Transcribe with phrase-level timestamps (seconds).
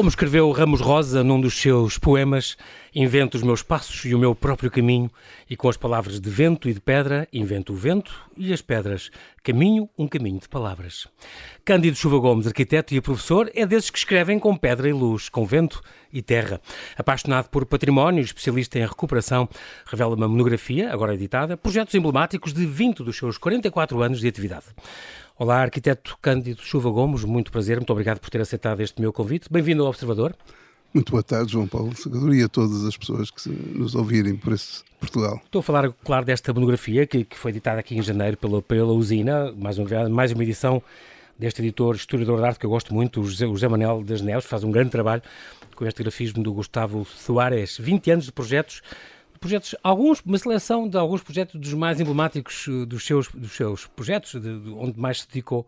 [0.00, 2.56] Como escreveu Ramos Rosa num dos seus poemas,
[2.94, 5.10] invento os meus passos e o meu próprio caminho,
[5.48, 9.10] e com as palavras de vento e de pedra, invento o vento e as pedras.
[9.42, 11.06] Caminho, um caminho de palavras.
[11.66, 15.44] Cândido Chuva Gomes, arquiteto e professor, é desses que escrevem com pedra e luz, com
[15.44, 16.62] vento e terra.
[16.96, 19.46] Apaixonado por património, especialista em recuperação,
[19.84, 24.64] revela uma monografia, agora editada, projetos emblemáticos de 20 dos seus 44 anos de atividade.
[25.40, 29.48] Olá, arquiteto Cândido Chuva Gomes, muito prazer, muito obrigado por ter aceitado este meu convite.
[29.50, 30.36] Bem-vindo ao Observador.
[30.92, 34.52] Muito boa tarde, João Paulo Segador, e a todas as pessoas que nos ouvirem por
[34.52, 35.40] esse Portugal.
[35.42, 38.92] Estou a falar, claro, desta monografia que, que foi editada aqui em janeiro pela, pela
[38.92, 40.82] Usina, mais uma, mais uma edição
[41.38, 44.20] deste editor, historiador de arte que eu gosto muito, o José, o José Manuel das
[44.20, 45.22] Neves, faz um grande trabalho
[45.74, 47.78] com este grafismo do Gustavo Soares.
[47.78, 48.82] 20 anos de projetos
[49.40, 53.86] projetos, alguns, uma seleção de alguns projetos dos mais emblemáticos eh, dos seus, dos seus
[53.86, 55.66] projetos, de, de onde mais se dedicou.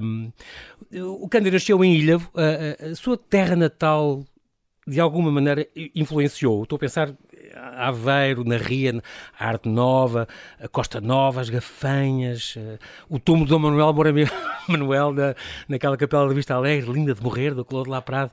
[0.00, 0.32] Um,
[1.20, 4.24] o Cândido nasceu em Ilhavo, a, a, a, sua terra natal
[4.86, 6.62] de alguma maneira influenciou.
[6.62, 7.14] Estou a pensar
[7.76, 9.02] Aveiro, na Ria,
[9.38, 10.26] a Arte Nova,
[10.58, 12.78] a Costa Nova, as Gafanhas, uh,
[13.10, 14.12] o túmulo de Dom Manuel Moura
[14.68, 15.34] Manuel na,
[15.68, 18.32] naquela capela da Vista Alegre, linda de morrer, do Clô de La Prado.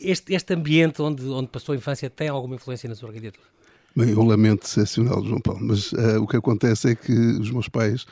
[0.00, 3.53] Este, este ambiente onde, onde passou a infância tem alguma influência na sua arquitetura?
[3.96, 7.68] Bem, eu lamento decepcioná-lo, João Paulo, mas uh, o que acontece é que os meus
[7.68, 8.04] pais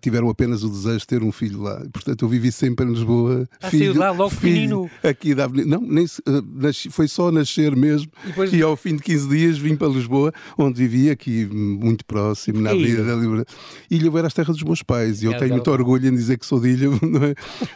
[0.00, 1.82] tiveram apenas o desejo de ter um filho lá.
[1.92, 3.48] Portanto, eu vivi sempre em Lisboa.
[3.60, 5.68] Ah, filho, lá, logo filho, Aqui da Avenida.
[5.68, 6.06] Não, nem,
[6.54, 8.10] nasci, foi só nascer mesmo.
[8.24, 8.52] E, depois...
[8.52, 12.70] e, ao fim de 15 dias vim para Lisboa, onde vivia, aqui muito próximo, na
[12.70, 13.48] Avenida da Liberdade.
[13.90, 15.22] Ilha era as terras dos meus pais.
[15.22, 17.34] E eu é, tenho muito orgulho em dizer que sou de Ilha, não é?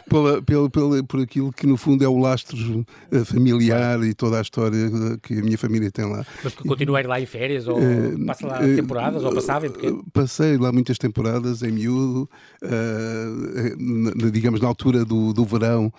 [0.09, 2.85] pela, pela, pela, por aquilo que, no fundo, é o lastro
[3.25, 4.89] familiar e toda a história
[5.21, 6.25] que a minha família tem lá.
[6.43, 10.03] Mas continuei lá em férias ou uh, passa lá temporadas ou passava pequeno?
[10.13, 12.29] Passei lá muitas temporadas em miúdo,
[12.63, 15.91] uh, digamos na altura do, do verão,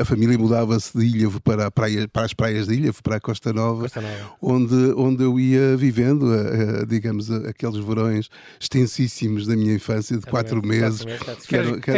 [0.00, 3.52] a família mudava-se de Ilha para, praia, para as praias de Ilha, para a Costa
[3.52, 4.32] Nova, Costa Nova.
[4.40, 6.26] Onde, onde eu ia vivendo,
[6.86, 8.28] digamos, aqueles verões
[8.60, 11.04] extensíssimos da minha infância, de quatro meses,
[11.48, 11.92] que eram, que,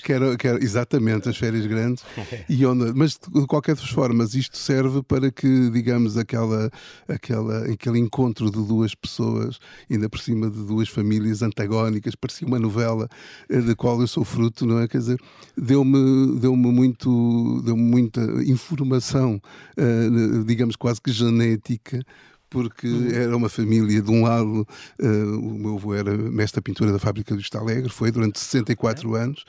[0.00, 2.02] que, que, exatamente as férias grandes,
[2.48, 6.70] e onde, mas de qualquer forma, isto serve para que, digamos, aquela,
[7.06, 9.58] aquela aquele encontro de duas pessoas,
[9.90, 13.08] ainda por cima de duas famílias antagónicas, parecia uma novela
[13.48, 14.86] eh, da qual eu sou fruto, não é?
[14.86, 15.20] Quer dizer,
[15.56, 19.40] deu-me deu muito, deu muita informação,
[19.76, 22.00] uh, digamos quase que genética,
[22.50, 23.10] porque uhum.
[23.10, 24.66] era uma família, de um lado,
[25.00, 28.38] uh, o meu avô era mestre da pintura da fábrica do Vista Alegre, foi durante
[28.38, 29.22] 64 okay.
[29.22, 29.44] anos,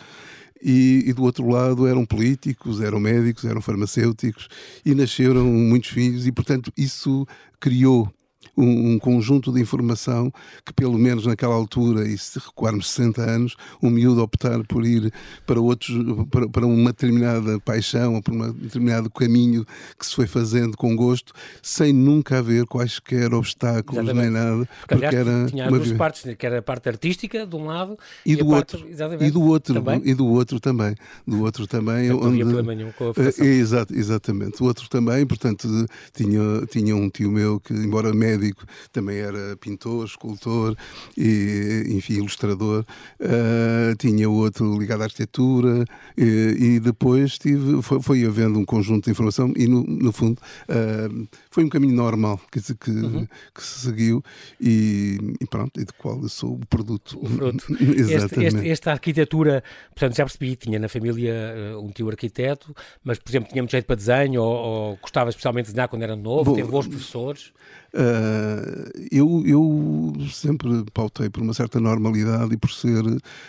[0.62, 4.50] e, e, do outro lado eram políticos, eram médicos, eram farmacêuticos,
[4.86, 7.26] e nasceram muitos filhos, e portanto isso
[7.60, 8.12] criou
[8.60, 10.32] um, um, conjunto de informação
[10.66, 15.12] que, pelo menos naquela altura, e se recuarmos 60 anos, um miúdo optar por ir
[15.46, 15.96] para outros,
[16.30, 19.66] para, para uma determinada paixão ou por um determinado caminho
[19.98, 24.32] que se foi fazendo com gosto, sem nunca haver quaisquer obstáculos Exatamente.
[24.32, 24.66] nem nada.
[24.66, 27.98] Porque, porque aliás, era tinha duas partes, que era a parte artística de um lado
[28.26, 28.86] e, e do outro.
[29.20, 30.02] E do outro também?
[30.04, 30.96] e do outro também.
[31.26, 32.10] Do outro também.
[32.10, 34.62] Não onde, problema nenhum com a uh, exato, exatamente.
[34.62, 35.68] O outro também, portanto,
[36.14, 38.49] tinha, tinha um tio meu que, embora médico,
[38.92, 40.76] também era pintor, escultor
[41.18, 42.86] e, enfim, ilustrador.
[43.20, 45.86] Uh, tinha outro ligado à arquitetura
[46.18, 50.40] e, e depois tive, foi, foi, havendo um conjunto de informação e, no, no fundo,
[50.70, 53.28] uh, foi um caminho normal que, que, uhum.
[53.54, 54.24] que se seguiu
[54.60, 57.18] e, e, pronto, e do qual eu sou o produto.
[57.18, 57.26] O.
[57.80, 58.14] Exatamente.
[58.14, 61.34] Este, este, esta arquitetura, portanto, já percebi, tinha na família
[61.76, 65.30] uh, um tio arquiteto, mas, por exemplo, tinha muito jeito para desenho ou, ou gostava
[65.30, 67.52] especialmente de desenhar quando era novo, Bom, teve bons professores?
[67.94, 73.04] Uh, eu, eu sempre pautei por uma certa normalidade e por ser,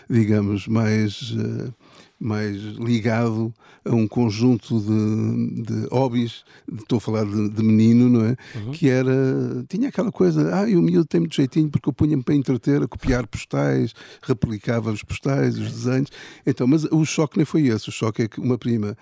[0.09, 1.33] digamos, mais.
[1.33, 1.73] Uh,
[2.21, 6.45] mais ligado a um conjunto de, de hobbies,
[6.79, 8.37] estou a falar de, de menino, não é?
[8.55, 8.73] Uhum.
[8.73, 12.35] Que era, tinha aquela coisa, ah, o miúdo tem muito jeitinho porque eu punha-me para
[12.35, 16.11] entreter, a copiar postais, replicava os postais, os desenhos.
[16.47, 18.97] Então, mas o choque nem foi esse, o choque é que uma prima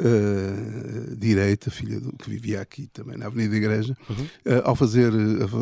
[0.00, 4.24] uh, direita, filha do, que vivia aqui também na Avenida Igreja, uhum.
[4.24, 5.12] uh, ao, fazer,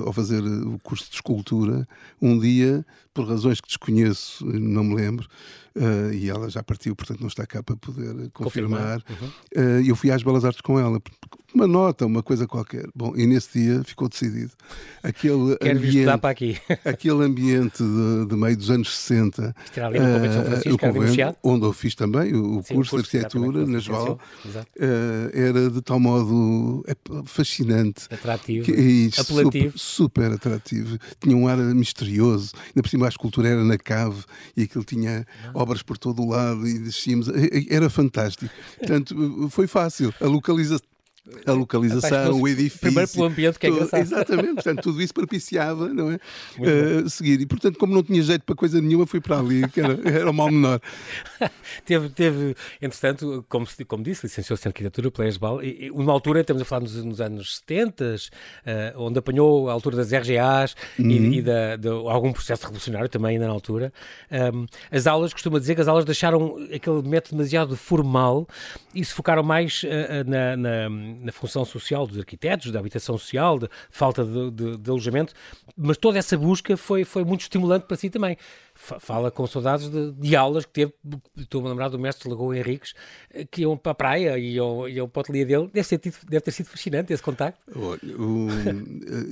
[0.06, 1.87] ao fazer o curso de escultura,
[2.23, 5.29] um dia, por razões que desconheço, não me lembro,
[5.76, 9.03] uh, e ela já partiu, portanto não está cá para poder confirmar.
[9.09, 9.29] Uhum.
[9.56, 11.00] Uh, eu fui às Belas Artes com ela,
[11.54, 12.87] uma nota, uma coisa qualquer.
[12.94, 14.52] Bom, e nesse dia ficou decidido.
[15.02, 16.58] Aquele Quero ambiente, para aqui.
[16.84, 20.78] aquele ambiente de, de, meio dos anos 60, Estará ali no uh, Convento São Francisco,
[20.78, 24.58] convento, onde eu fiz também o, o Sim, curso, curso de arquitetura na Joal, uh,
[25.32, 26.94] era de tal modo é,
[27.25, 28.06] fascinante.
[28.10, 29.78] Atrativo, que, e apelativo.
[29.78, 30.99] Super, super, atrativo.
[31.20, 32.52] Tinha um ar misterioso.
[32.66, 34.25] Ainda por cima a escultura era na cave
[34.56, 35.50] e aquilo tinha ah.
[35.54, 37.28] obras por todo o lado e descíamos.
[37.69, 38.52] Era fantástico.
[38.78, 40.14] Portanto, foi fácil.
[40.20, 40.92] A localização
[41.47, 42.81] a localização, o edifício.
[42.81, 44.01] Primeiro pelo ambiente, que é engraçado.
[44.01, 46.19] Exatamente, portanto, tudo isso propiciava, não é?
[46.63, 47.41] Uh, seguir.
[47.41, 50.31] E, portanto, como não tinha jeito para coisa nenhuma, fui para ali, que era, era
[50.31, 50.81] o mal menor.
[51.85, 56.63] teve, teve, entretanto, como, como disse, licenciou-se em arquitetura pela ESBAL, e, uma altura, estamos
[56.63, 58.19] a falar nos, nos anos 70, uh,
[58.65, 61.11] eh, onde apanhou a altura das RGAs uhum.
[61.11, 63.93] e, e da, de, algum processo revolucionário também ainda na altura.
[64.31, 68.47] Um, as aulas, costuma dizer que as aulas deixaram aquele método demasiado formal
[68.95, 70.89] e se focaram mais uh, na, na
[71.20, 75.35] na função social dos arquitetos, da habitação social, da falta de, de, de, alojamento,
[75.76, 78.37] mas toda essa busca foi, foi muito estimulante para si também
[78.82, 80.93] fala com saudades de, de, aulas que teve,
[81.37, 82.94] estou-me a lembrar do mestre Lagoa Henriques,
[83.32, 85.70] eh, que iam para a praia e iam, iam para o ateliê dele.
[85.73, 87.61] Deve, ser, deve ter sido fascinante esse contacto.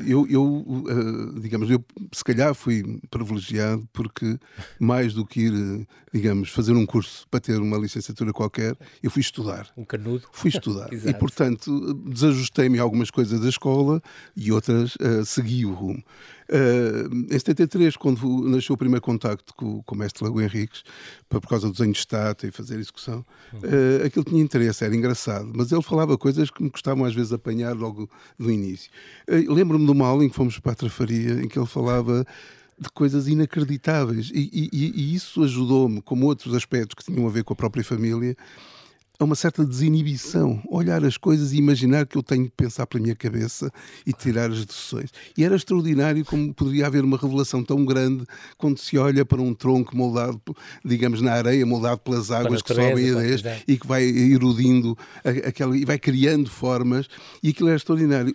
[0.07, 4.39] eu, eu, eh, digamos, eu se calhar fui privilegiado porque
[4.79, 9.21] mais do que ir, digamos, fazer um curso para ter uma licenciatura qualquer, eu fui
[9.21, 9.69] estudar.
[9.77, 10.29] Um canudo.
[10.33, 10.89] Fui estudar.
[10.95, 14.01] e, portanto, desajustei-me algumas coisas da escola
[14.37, 16.03] e outras uh, segui o rumo.
[16.51, 20.83] Uh, em 73, quando nasceu o primeiro contacto com, com o mestre Lago Henriques,
[21.29, 23.25] por causa do desenho de estátua e fazer execução,
[23.55, 27.33] uh, aquilo tinha interesse, era engraçado, mas ele falava coisas que me gostavam às vezes
[27.33, 28.91] apanhar logo no início.
[29.29, 32.27] Uh, Lembro-me de uma aula em que fomos para a Trafaria, em que ele falava
[32.77, 37.45] de coisas inacreditáveis e, e, e isso ajudou-me, como outros aspectos que tinham a ver
[37.45, 38.37] com a própria família,
[39.21, 43.03] a uma certa desinibição, olhar as coisas e imaginar que eu tenho de pensar pela
[43.03, 43.71] minha cabeça
[44.07, 45.11] e tirar as decisões.
[45.37, 48.25] E era extraordinário como poderia haver uma revelação tão grande
[48.57, 50.41] quando se olha para um tronco moldado,
[50.83, 54.97] digamos, na areia, moldado pelas águas que sobem a 10 e que vai erudindo
[55.47, 57.07] aquela, e vai criando formas,
[57.43, 58.35] e aquilo é extraordinário.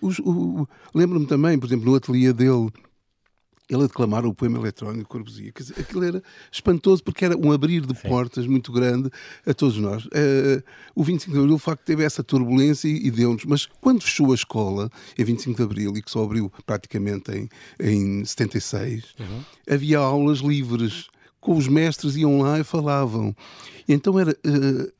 [0.93, 2.69] Lembro-me também, por exemplo, no ateliê dele,
[3.69, 5.51] ele a declamar o poema eletrónico Corbusier.
[5.51, 9.09] Quer dizer, aquilo era espantoso porque era um abrir de portas muito grande
[9.45, 10.05] a todos nós.
[10.05, 10.63] Uh,
[10.93, 13.45] o 25 de Abril, de facto, teve essa turbulência e, e deu-nos.
[13.45, 17.49] Mas quando fechou a escola, em 25 de Abril, e que só abriu praticamente em,
[17.79, 19.41] em 76, uhum.
[19.67, 21.07] havia aulas livres
[21.39, 23.35] com os mestres iam lá e falavam.
[23.87, 24.91] Então era, uh,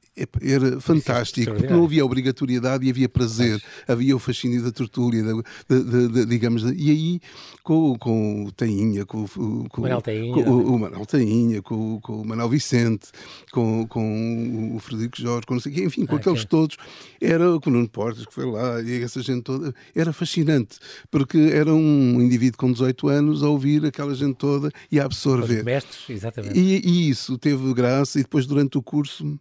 [0.42, 5.34] era fantástico, porque não havia obrigatoriedade e havia prazer, havia o fascínio da tertúlia, da,
[5.68, 7.20] da, da, digamos, e aí
[7.62, 12.22] com, com o Tainha, com, com, Manuel Tainha, com o, o Manuel Tainha, com, com
[12.22, 13.10] o Manuel Vicente,
[13.52, 16.78] com, com o Frederico Jorge, com não sei enfim, com ah, aqueles todos,
[17.20, 20.78] era com o Nuno Portas que foi lá, e essa gente toda, era fascinante,
[21.12, 25.60] porque era um indivíduo com 18 anos a ouvir aquela gente toda e a absorver.
[25.60, 26.58] Os mestres, exatamente.
[26.58, 29.38] E, e isso teve graça, e depois durante o curso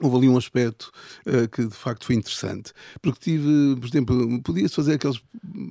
[0.00, 0.92] houve ali um aspecto
[1.26, 5.20] uh, que de facto foi interessante, porque tive, por exemplo, podia-se fazer aqueles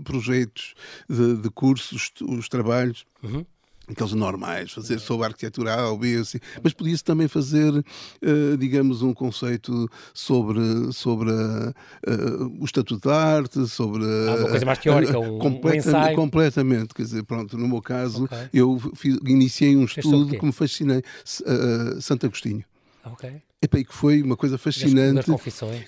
[0.03, 0.73] projetos
[1.09, 3.05] de, de cursos, os trabalhos.
[3.23, 3.45] Uhum
[3.87, 8.57] aqueles normais, fazer sobre a arquitetura A ou B, assim, mas podia-se também fazer, uh,
[8.57, 14.03] digamos, um conceito sobre, sobre uh, o Estatuto da Arte, sobre...
[14.03, 16.15] Ah, uma coisa mais teórica, um, completamente, um ensaio.
[16.15, 18.49] Completamente, quer dizer, pronto, no meu caso, okay.
[18.53, 22.63] eu fiz, iniciei um estudo que me fascinei, uh, Santo Agostinho.
[23.05, 23.41] Ok.
[23.65, 25.19] Epa, que foi uma coisa fascinante.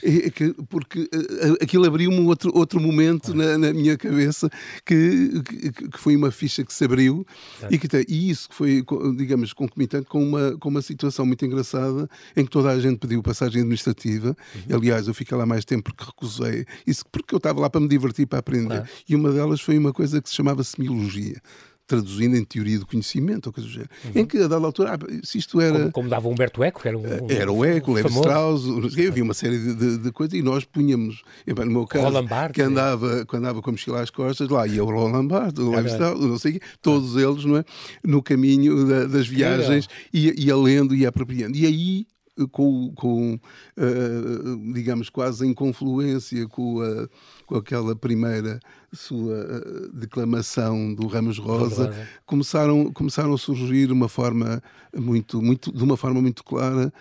[0.04, 3.36] É, que, porque uh, aquilo abriu-me outro, outro momento ah.
[3.36, 4.50] na, na, minha cabeça
[4.86, 7.26] que, que, que, foi uma ficha que se abriu
[7.70, 8.84] e, que, e isso foi,
[9.16, 13.22] digamos, concomitante com uma, com uma situação muito engraçada em que toda a gente pediu
[13.22, 14.36] passagem administrativa.
[14.56, 14.76] Uhum.
[14.76, 16.66] Aliás, eu fiquei lá mais tempo porque recusei.
[16.86, 18.84] Isso porque eu estava lá para me divertir, para aprender.
[19.08, 21.42] E uma delas foi uma coisa que se chamava semiologia
[21.88, 23.90] traduzindo em teoria do conhecimento, ou coisa do género.
[24.04, 24.22] Uhum.
[24.22, 25.80] Em que, a dada altura, ah, se isto era.
[25.80, 27.02] Como, como dava Humberto Eco, era um.
[27.02, 28.64] um era o Eco, o Levi Strauss,
[29.08, 32.06] havia uma série de, de, de, coisas e nós punhamos, no meu caso,
[32.54, 35.72] que andava, que andava com a mochila às costas, lá ia o Roland Barthes, o
[35.72, 37.64] Levi Strauss, não sei o quê, todos eles, não é?
[38.04, 41.56] No caminho da, das viagens, ia, ia lendo e ia apropriando.
[41.56, 42.06] E aí
[42.52, 47.08] com, com uh, digamos, quase em confluência com, a,
[47.46, 48.60] com aquela primeira
[48.94, 51.94] sua uh, declamação do Ramos Rosa,
[52.26, 54.62] começaram, começram a surgir uma forma
[54.96, 56.94] muito, muito, de uma forma muito clara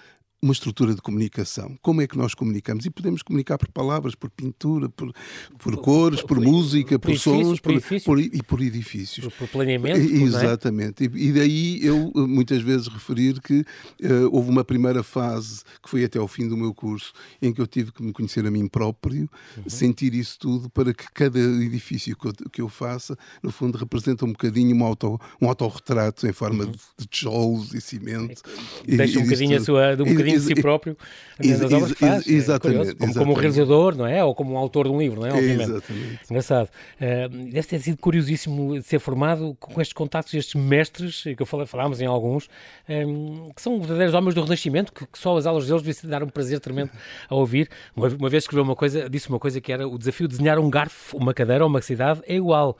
[0.43, 1.76] uma estrutura de comunicação.
[1.81, 2.85] Como é que nós comunicamos?
[2.85, 5.12] E podemos comunicar por palavras, por pintura, por,
[5.59, 7.73] por cores, por, por música, por, por sons por,
[8.05, 9.33] por, e por edifícios.
[9.35, 9.99] Por, planeamento.
[9.99, 10.25] E, é?
[10.25, 11.05] exatamente.
[11.05, 11.07] É?
[11.07, 15.88] E, e, daí eu eh, muitas vezes referir que uh, houve uma primeira fase, que
[15.88, 18.50] foi até ao fim do meu curso, em que eu tive que me conhecer a
[18.50, 19.64] mim próprio, uhum.
[19.69, 24.25] sentir isso tudo para que cada edifício que eu, que eu faça, no fundo, representa
[24.25, 26.71] um bocadinho um, auto, um autorretrato em forma uhum.
[26.71, 28.43] de, de tijolos e cimento.
[28.87, 30.97] Deixa e, um bocadinho a sua, um bocadinho de si próprio
[31.38, 32.26] nas obras que faz.
[32.26, 34.25] É exatamente, como, como um realizador, não é?
[34.25, 35.33] Ou como um autor de um livro, não é?
[35.33, 35.71] Obviamente.
[35.71, 36.21] Exatamente.
[36.30, 36.68] Engraçado.
[37.00, 41.66] Uh, deve ter sido curiosíssimo ser formado com estes contatos, estes mestres, que eu falei,
[41.66, 42.49] falámos em alguns,
[42.88, 46.23] um, que são verdadeiros homens do Renascimento, que, que só as aulas deles devem dar
[46.23, 46.90] um prazer tremendo
[47.28, 47.68] a ouvir.
[47.95, 50.59] Uma, uma vez escreveu uma coisa, disse uma coisa que era o desafio de desenhar
[50.59, 52.76] um garfo, uma cadeira ou uma cidade é igual.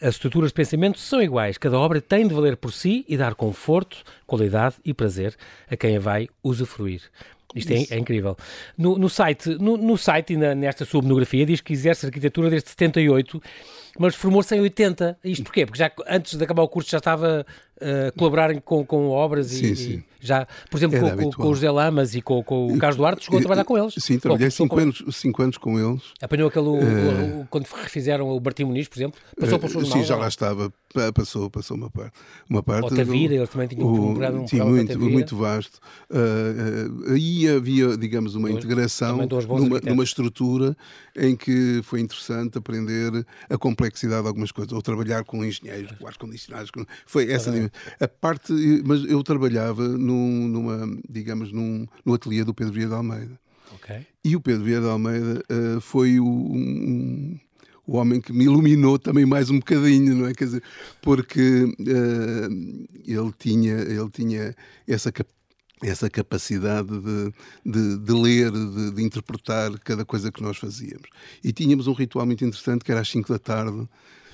[0.00, 1.58] As estruturas de pensamento são iguais.
[1.58, 5.34] Cada obra tem de valer por si e dar conforto, qualidade e prazer
[5.70, 6.87] a quem a vai usufruir.
[7.54, 8.36] Isto é, é, incrível.
[8.76, 12.50] No, no site, no, no, site e na, nesta sua monografia diz que exerce arquitetura
[12.50, 13.42] desde 78,
[13.98, 15.18] mas formou-se em 80.
[15.24, 15.64] Isto porquê?
[15.64, 17.46] Porque já antes de acabar o curso já estava
[17.80, 19.92] uh, colaborarem com, com obras sim, e, sim.
[19.92, 22.96] e, já, por exemplo, com, com, com, o José Lamas e com, com o Carlos
[22.96, 23.94] Duarte, chegou a trabalhar com eles.
[23.98, 26.02] Sim, trabalhei 5 anos, cinco anos com eles.
[26.20, 30.26] Apanhou aquele, uh, quando refizeram o Bartim Muniz, por exemplo, passou por Sim, já lá
[30.26, 30.72] estava,
[31.14, 32.12] passou, passou uma parte.
[32.48, 35.78] Uma parte o Tavira, eles também tinham um programa, um sim, muito, muito vasto.
[36.10, 40.76] Uh, aí havia, digamos, uma dois, integração numa, numa estrutura
[41.16, 46.06] em que foi interessante aprender a complexidade de algumas coisas, ou trabalhar com engenheiros, com
[46.06, 46.70] ar-condicionados,
[47.06, 47.67] foi essa
[48.00, 48.52] a parte,
[48.84, 53.40] mas eu trabalhava num, numa, digamos, num, no ateliê do Pedro Vieira de Almeida.
[53.74, 54.06] Okay.
[54.24, 57.38] E o Pedro Vieira de Almeida uh, foi o, um,
[57.86, 60.34] o homem que me iluminou também mais um bocadinho, não é?
[60.34, 60.62] Quer dizer,
[61.00, 64.54] porque uh, ele, tinha, ele tinha
[64.86, 65.38] essa capacidade
[65.82, 67.32] essa capacidade de,
[67.64, 71.08] de, de ler, de, de, interpretar cada coisa que nós fazíamos.
[71.42, 73.88] E tínhamos um ritual muito interessante que era às 5 da tarde,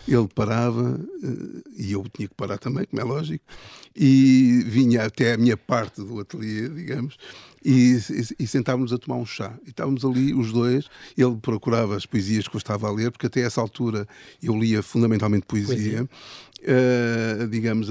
[0.06, 3.44] ele parava, eh, e eu tinha que parar também, como é lógico,
[3.96, 7.16] e vinha até a minha parte do ateliê, digamos,
[7.64, 9.54] e, e, e sentávamos a tomar um chá.
[9.66, 13.26] E estávamos ali os dois, ele procurava as poesias que eu estava a ler, porque
[13.26, 14.06] até essa altura
[14.42, 16.08] eu lia fundamentalmente poesia, poesia.
[16.64, 17.88] Uh, digamos,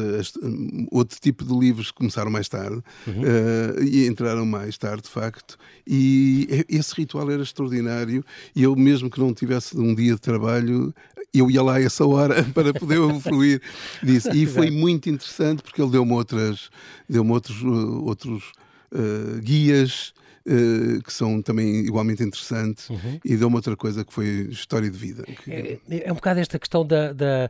[0.89, 3.21] outro tipo de livros começaram mais tarde uhum.
[3.21, 5.57] uh, e entraram mais tarde, de facto.
[5.85, 8.23] E esse ritual era extraordinário.
[8.55, 10.93] E eu, mesmo que não tivesse um dia de trabalho,
[11.33, 13.61] eu ia lá a essa hora para poder usufruir
[14.01, 14.29] disso.
[14.33, 16.69] E foi muito interessante porque ele deu-me outras,
[17.09, 18.53] deu-me outros, uh, outros
[18.93, 20.13] uh, guias
[20.45, 23.19] uh, que são também igualmente interessantes, uhum.
[23.23, 25.23] e deu-me outra coisa que foi história de vida.
[25.47, 27.49] É, é, um bocado esta questão da, da.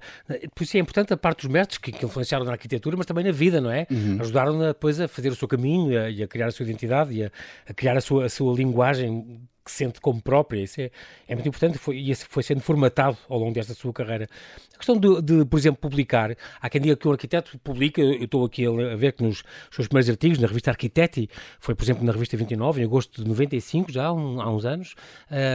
[0.55, 3.25] Por isso é importante a parte dos mestres que, que influenciaram na arquitetura, mas também
[3.25, 3.87] na vida, não é?
[3.89, 4.17] Uhum.
[4.21, 7.13] Ajudaram depois a fazer o seu caminho e a, e a criar a sua identidade
[7.13, 7.31] e a,
[7.67, 10.61] a criar a sua, a sua linguagem que sente como própria.
[10.61, 10.91] Isso é,
[11.27, 14.27] é muito importante foi, e foi sendo formatado ao longo desta sua carreira.
[14.73, 16.35] A questão de, de, por exemplo, publicar.
[16.61, 19.87] Há quem diga que um arquiteto publica, eu estou aqui a ver que nos seus
[19.87, 21.29] primeiros artigos, na revista Arquiteti,
[21.59, 24.65] foi, por exemplo, na revista 29, em agosto de 95, já há, um, há uns
[24.65, 24.95] anos,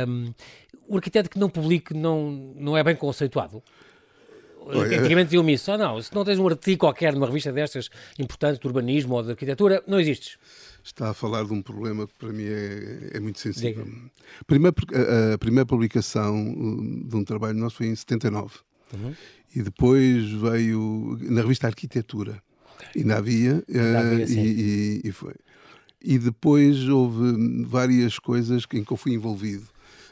[0.09, 0.33] um,
[0.89, 3.63] o arquiteto que não publique não, não é bem conceituado.
[4.71, 7.89] Antigamente diziam-me isso, oh, não, se não tens um artigo qualquer numa revista destas
[8.19, 10.37] importante de urbanismo ou de arquitetura, não existes
[10.89, 13.87] está a falar de um problema que para mim é, é muito sensível.
[14.47, 18.57] Primeiro, a, a, primeira publicação uh, de um trabalho nosso foi em 79.
[18.93, 19.15] Uhum.
[19.55, 22.43] E depois veio na revista Arquitetura.
[22.75, 23.03] Okay.
[23.03, 25.35] Ainda havia, Ainda havia uh, e, e, e, foi.
[26.01, 29.67] E depois houve várias coisas em que eu fui envolvido.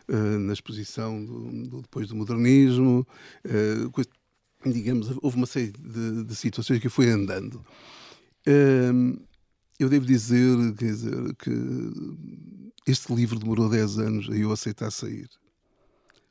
[0.09, 3.05] Uh, na exposição do, do, depois do modernismo,
[3.45, 4.09] uh, coisa,
[4.65, 7.57] digamos, houve uma série de, de, situações que eu fui andando.
[8.47, 9.19] Uh,
[9.79, 11.51] eu devo dizer, quer dizer, que
[12.87, 15.29] este livro demorou 10 anos a eu aceitar sair.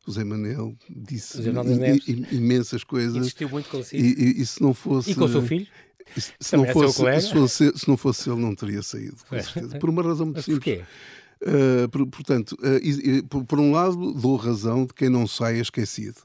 [0.07, 1.41] O Zé Manel disse
[2.31, 3.17] imensas coisas.
[3.17, 4.03] Insistiu muito consigo.
[4.03, 5.11] E, e, e, se não fosse.
[5.11, 5.67] E com o seu filho?
[6.15, 9.79] Se, se não, fosse, se, fosse, se não fosse ele, não teria saído, com certeza.
[9.79, 10.63] Por uma razão muito simples.
[10.63, 10.83] Porquê?
[11.41, 15.61] Uh, por, portanto, uh, por, por, um lado, dou razão de quem não sai é
[15.61, 16.17] esquecido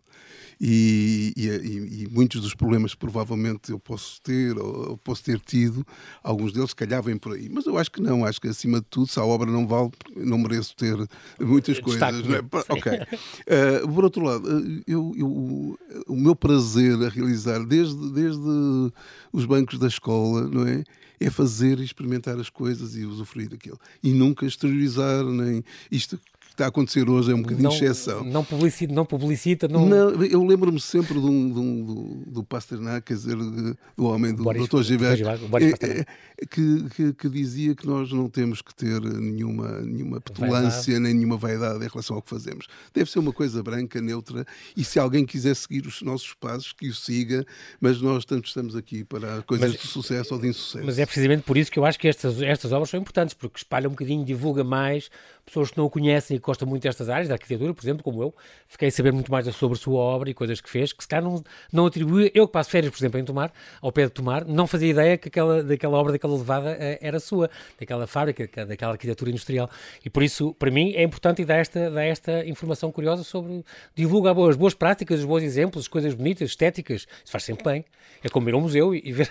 [0.61, 5.87] e, e, e, muitos dos problemas que provavelmente eu posso ter ou posso ter tido,
[6.23, 7.49] alguns deles calhar vêm por aí.
[7.49, 9.91] Mas eu acho que não, acho que acima de tudo, se a obra não vale,
[10.15, 10.97] não mereço ter
[11.41, 12.03] muitas coisas.
[12.03, 12.41] É?
[12.69, 12.93] Ok.
[12.93, 18.93] Uh, por outro lado, eh, eu, eu, o meu prazer a realizar desde, desde
[19.33, 20.85] os bancos da escola, não é?
[21.19, 23.79] é fazer e experimentar as coisas e usufruir daquilo.
[24.03, 26.19] E nunca exteriorizar, nem isto
[26.61, 28.23] está a acontecer hoje é um bocadinho não, exceção.
[28.23, 29.05] Não publicita, não.
[29.07, 29.87] Publicita, não...
[29.87, 34.69] não eu lembro-me sempre do, do, do, do Pasternak, quer dizer, do homem do Boris,
[34.69, 34.83] Dr.
[34.83, 36.07] Gilberto, é, é,
[36.47, 41.37] que, que, que, dizia que nós não temos que ter nenhuma, nenhuma petulância nem nenhuma
[41.37, 42.67] vaidade em relação ao que fazemos.
[42.93, 46.89] Deve ser uma coisa branca, neutra, e se alguém quiser seguir os nossos passos, que
[46.89, 47.47] o siga,
[47.81, 50.85] mas nós tanto estamos aqui para coisas mas, de sucesso ou de insucesso.
[50.85, 53.59] Mas é precisamente por isso que eu acho que estas, estas obras são importantes, porque
[53.59, 55.11] espalha um bocadinho, divulga mais
[55.51, 58.23] pessoas que não o conhecem e gostam muito destas áreas, da arquitetura, por exemplo, como
[58.23, 58.35] eu,
[58.69, 61.09] fiquei a saber muito mais sobre a sua obra e coisas que fez, que se
[61.09, 61.43] calhar não,
[61.73, 62.31] não atribui.
[62.33, 63.53] Eu que passo férias, por exemplo, em Tomar,
[63.83, 67.19] ao pé de Tomar, não fazia ideia que aquela, daquela obra, daquela levada eh, era
[67.19, 69.69] sua, daquela fábrica, daquela arquitetura industrial.
[70.05, 73.65] E por isso, para mim, é importante dar esta, dar esta informação curiosa sobre.
[73.95, 77.07] divulga as boas práticas, os bons exemplos, as coisas bonitas, estéticas.
[77.25, 77.85] Isso faz sempre bem.
[78.23, 79.31] É como ir ao museu e, e ver.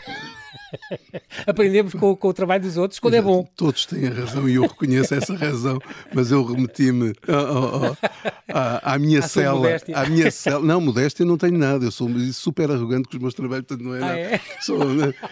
[1.45, 3.47] Aprendemos com, com, o trabalho dos outros quando é bom.
[3.55, 5.79] Todos têm a razão e eu reconheço essa razão,
[6.13, 7.13] mas eu remeti-me
[8.83, 9.67] à, minha cela.
[9.93, 10.65] À minha cela.
[10.65, 13.95] Não, modéstia não tenho nada, eu sou super arrogante com os meus trabalhos, portanto não
[13.95, 14.13] é nada.
[14.13, 14.41] Ah, é?
[14.61, 14.79] Sou,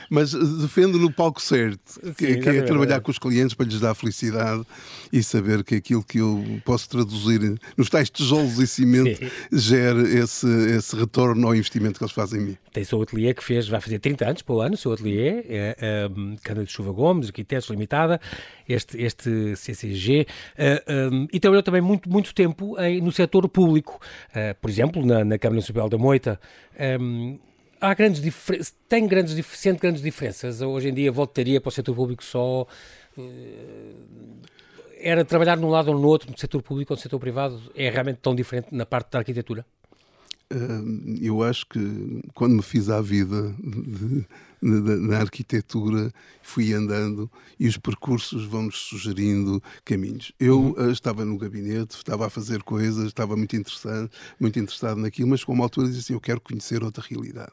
[0.09, 3.79] mas defendo no palco certo, que, Sim, que é trabalhar com os clientes para lhes
[3.79, 4.63] dar felicidade
[5.11, 9.29] e saber que aquilo que eu posso traduzir nos tais tijolos e cimento Sim.
[9.51, 12.57] gere esse, esse retorno ao investimento que eles fazem em mim.
[12.71, 15.43] Tem seu ateliê que fez, vai fazer 30 anos para o ano, o seu ateliê,
[15.47, 16.09] é, é,
[16.43, 18.19] Cana de Chuva Gomes, Arquitetos Limitada,
[18.67, 23.99] este, este CCG, é, um, e trabalhou também muito, muito tempo em, no setor público,
[24.29, 26.39] uh, por exemplo, na, na Câmara Municipal da Moita.
[26.99, 27.39] Um,
[27.79, 30.61] há grandes diferenças, tem grandes, sente grandes diferenças.
[30.61, 32.67] Hoje em dia voltaria para o setor público só.
[33.17, 34.37] Uh,
[34.99, 37.89] era trabalhar num lado ou no outro, no setor público ou no setor privado, é
[37.89, 39.65] realmente tão diferente na parte da arquitetura?
[41.21, 44.25] Eu acho que quando me fiz à vida de,
[44.61, 46.11] de, de, na arquitetura,
[46.41, 50.31] fui andando e os percursos vão-nos sugerindo caminhos.
[50.39, 50.87] Eu uhum.
[50.87, 55.43] uh, estava no gabinete, estava a fazer coisas, estava muito interessado, muito interessado naquilo, mas
[55.43, 57.51] com uma altura dizia assim: Eu quero conhecer outra realidade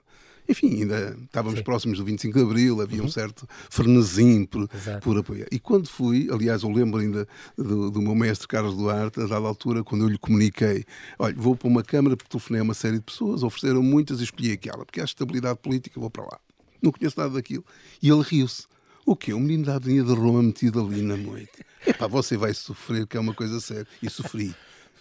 [0.49, 1.65] enfim, ainda estávamos Sim.
[1.65, 3.07] próximos do 25 de Abril, havia uhum.
[3.07, 4.69] um certo frenesim por,
[5.03, 5.47] por apoiar.
[5.51, 9.47] E quando fui, aliás, eu lembro ainda do, do, meu mestre Carlos Duarte, a dada
[9.47, 10.85] altura, quando eu lhe comuniquei:
[11.19, 14.25] olha, vou para uma Câmara porque telefonei a uma série de pessoas, ofereceram muitas e
[14.25, 16.39] escolhi aquela, porque há estabilidade política, vou para lá.
[16.83, 17.65] Não conheço nada daquilo.
[18.03, 18.67] E ele riu-se.
[19.07, 19.33] O quê?
[19.33, 21.65] Um menino da Avenida de Roma metido ali na noite.
[21.87, 23.87] Epá, você vai sofrer, que é uma coisa séria.
[24.03, 24.55] E sofri.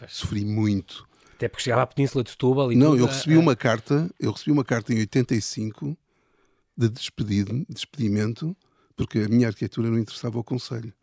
[0.08, 1.08] Sofri muito.
[1.44, 3.40] Até porque chegava à Península de Setúbal e Não, tudo, eu recebi a...
[3.40, 5.98] uma carta, eu recebi uma carta em 85
[6.78, 8.56] de despedido, despedimento,
[8.96, 10.94] porque a minha arquitetura não interessava ao Conselho.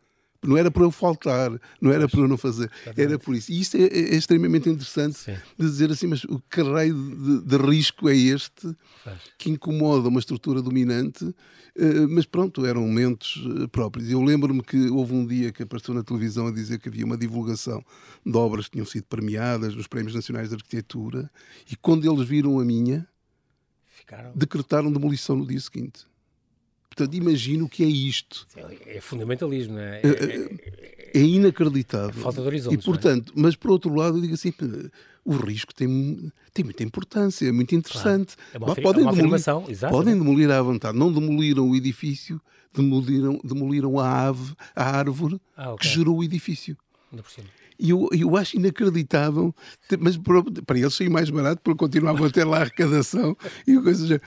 [0.42, 3.52] Não era para eu faltar, não era para eu não fazer, era por isso.
[3.52, 5.36] E isto é, é extremamente interessante Sim.
[5.58, 8.74] de dizer assim, mas o que raio de, de risco é este
[9.36, 11.24] que incomoda uma estrutura dominante?
[11.24, 14.10] Uh, mas pronto, eram momentos uh, próprios.
[14.10, 17.18] Eu lembro-me que houve um dia que apareceu na televisão a dizer que havia uma
[17.18, 17.84] divulgação
[18.24, 21.30] de obras que tinham sido premiadas nos Prémios Nacionais de Arquitetura
[21.70, 23.06] e quando eles viram a minha,
[23.86, 24.32] Ficaram...
[24.34, 26.09] decretaram demolição no dia seguinte.
[26.90, 28.46] Portanto, imagino o que é isto.
[28.84, 30.00] É fundamentalismo, não é?
[30.02, 32.20] É, é, é inacreditável.
[32.20, 32.74] É falta de horizonte.
[32.74, 32.82] E, é?
[32.82, 34.52] portanto, mas por outro lado, eu digo assim,
[35.24, 38.36] o risco tem, tem muita importância, é muito interessante.
[38.52, 38.72] Claro.
[38.72, 39.34] É podem, é demolir,
[39.68, 40.98] exato, podem demolir à vontade.
[40.98, 42.40] Não demoliram o edifício,
[42.74, 45.88] demoliram, demoliram a ave, a árvore ah, okay.
[45.88, 46.76] que gerou o edifício.
[47.78, 49.54] E eu, eu acho inacreditável,
[49.98, 53.34] mas para, para eles saiu mais barato porque continuavam a ter lá a arrecadação
[53.66, 54.20] e coisas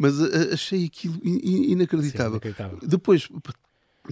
[0.00, 2.40] mas uh, achei aquilo inacreditável.
[2.40, 2.78] Sim, inacreditável.
[2.82, 3.28] Depois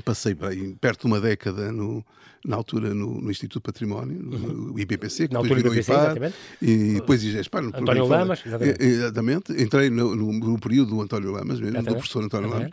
[0.04, 2.04] passei bem, perto de uma década no,
[2.44, 4.78] na altura no, no Instituto Património, no uhum.
[4.78, 7.62] IBPC, que na depois virou IPAR, e depois IGESPAR.
[7.62, 8.82] No António Lamas, exatamente.
[8.82, 9.62] exatamente.
[9.62, 12.70] Entrei no, no, período do António Lamas, mesmo, do professor António Lamas,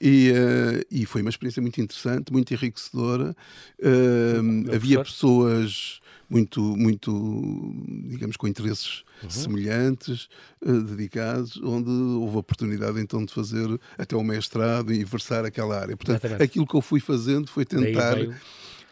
[0.00, 3.34] e, uh, e foi uma experiência muito interessante, muito enriquecedora.
[3.78, 7.74] Uh, havia pessoas muito, muito
[8.08, 9.30] digamos, com interesses uhum.
[9.30, 10.28] semelhantes,
[10.60, 15.78] uh, dedicados, onde houve a oportunidade então de fazer até o mestrado e versar aquela
[15.78, 15.96] área.
[15.96, 16.42] Portanto, Exatamente.
[16.42, 18.16] aquilo que eu fui fazendo foi tentar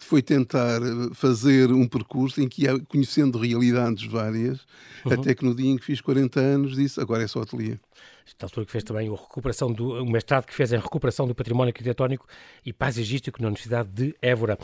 [0.04, 4.60] foi tentar eh, fazer um percurso em que ia conhecendo realidades várias,
[5.04, 5.12] uhum.
[5.12, 7.78] até que no dia em que fiz 40 anos disse agora é só ateliê.
[8.26, 11.34] Esta altura que fez também a recuperação do, o mestrado que fez em recuperação do
[11.34, 12.26] património arquitetónico
[12.64, 14.58] e paisagístico na Universidade de Évora.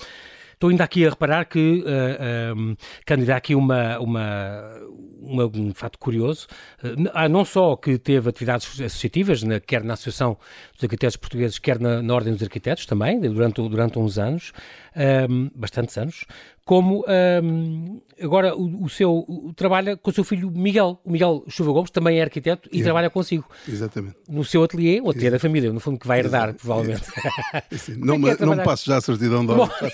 [0.61, 2.77] Estou ainda aqui a reparar que, uh, eh, um,
[3.09, 4.61] ehm, aqui uma, uma,
[5.19, 6.49] uma, um fato curioso.
[6.85, 10.37] Uh, não só que teve atividades associativas, na, quer na Associação
[10.75, 14.53] dos Arquitetos Portugueses, quer na, na Ordem dos Arquitetos também, durante, durante uns anos.
[14.97, 16.25] Um, bastantes anos,
[16.65, 17.05] como
[17.43, 21.01] um, agora o, o seu o, trabalha com o seu filho Miguel.
[21.05, 23.45] O Miguel Chuva Gomes também é arquiteto e trabalha consigo.
[23.69, 24.17] Exatamente.
[24.29, 27.03] No seu ateliê, o ateliê da família, no fundo, que vai herdar, provavelmente.
[27.99, 29.91] não, é me, é não me passo já a certidão de obra,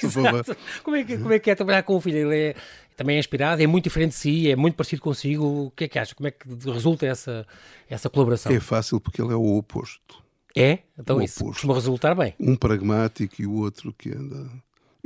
[0.83, 2.31] como, é que, como é que é trabalhar com o filho?
[2.31, 2.55] Ele é,
[2.97, 5.67] também é inspirado, é muito diferente de si, é muito parecido consigo.
[5.67, 6.15] O que é que acha?
[6.15, 7.47] Como é que resulta essa,
[7.89, 8.53] essa colaboração?
[8.53, 10.23] É fácil porque ele é o oposto.
[10.55, 10.81] É?
[10.99, 11.53] Então o isso oposto.
[11.55, 12.35] costuma resultar bem.
[12.41, 14.51] Um pragmático e o outro que anda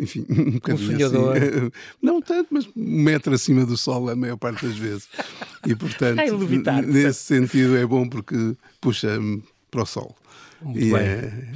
[0.00, 1.70] enfim, um bocadinho um assim.
[2.00, 5.08] Não tanto, mas um metro acima do sol a maior parte das vezes.
[5.66, 10.16] E portanto, levitar, nesse sentido é bom porque puxa-me para o sol.
[10.62, 11.02] Muito e bem.
[11.02, 11.48] É...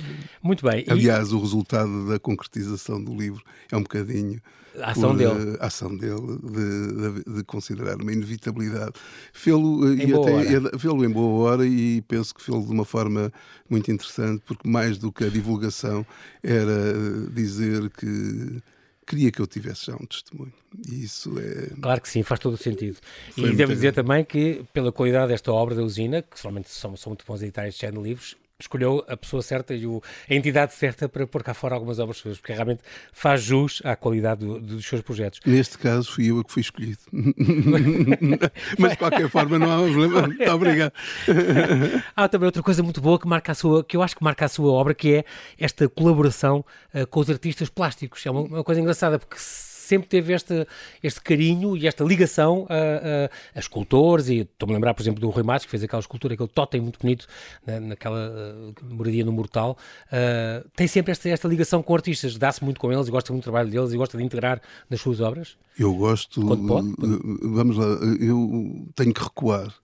[0.43, 0.85] Muito bem.
[0.89, 1.35] Aliás, e...
[1.35, 4.41] o resultado da concretização do livro é um bocadinho
[4.81, 5.57] a ação por, dele.
[5.61, 8.93] A ação dele de, de, de considerar uma inevitabilidade.
[9.33, 13.33] Fê-lo eh, e fê em boa hora e penso que fê-lo de uma forma
[13.69, 16.05] muito interessante, porque mais do que a divulgação
[16.43, 16.93] era
[17.33, 18.63] dizer que
[19.07, 20.53] queria que eu tivesse já um testemunho.
[20.91, 21.71] E isso é.
[21.81, 22.99] Claro que sim, faz todo o sentido.
[23.33, 26.97] Foi e devo dizer também que, pela qualidade desta obra da usina, que somente são,
[26.97, 30.73] são muito bons editar estes de livros, escolheu a pessoa certa e o, a entidade
[30.75, 34.61] certa para pôr cá fora algumas obras suas, porque realmente faz jus à qualidade do,
[34.61, 35.41] dos seus projetos.
[35.45, 36.99] Neste caso, fui eu a que fui escolhido.
[38.79, 40.23] Mas de qualquer forma, não há problema.
[40.29, 40.93] Muito obrigado.
[42.15, 44.45] há também outra coisa muito boa que marca a sua, que eu acho que marca
[44.45, 45.25] a sua obra, que é
[45.59, 46.65] esta colaboração
[46.95, 48.25] uh, com os artistas plásticos.
[48.25, 49.37] É uma, uma coisa engraçada, porque
[49.85, 50.67] sempre teve este,
[51.03, 55.21] este carinho e esta ligação a, a, a escultores, e estou-me a lembrar, por exemplo,
[55.21, 57.27] do Rui Matos, que fez aquela escultura, aquele totem muito bonito,
[57.67, 62.65] na, naquela uh, moradia no Mortal, uh, tem sempre esta, esta ligação com artistas, dá-se
[62.65, 65.57] muito com eles, gosta muito do trabalho deles e gosta de integrar nas suas obras?
[65.79, 66.95] Eu gosto, Quando pode,
[67.43, 67.87] vamos lá,
[68.21, 69.75] eu tenho que recuar.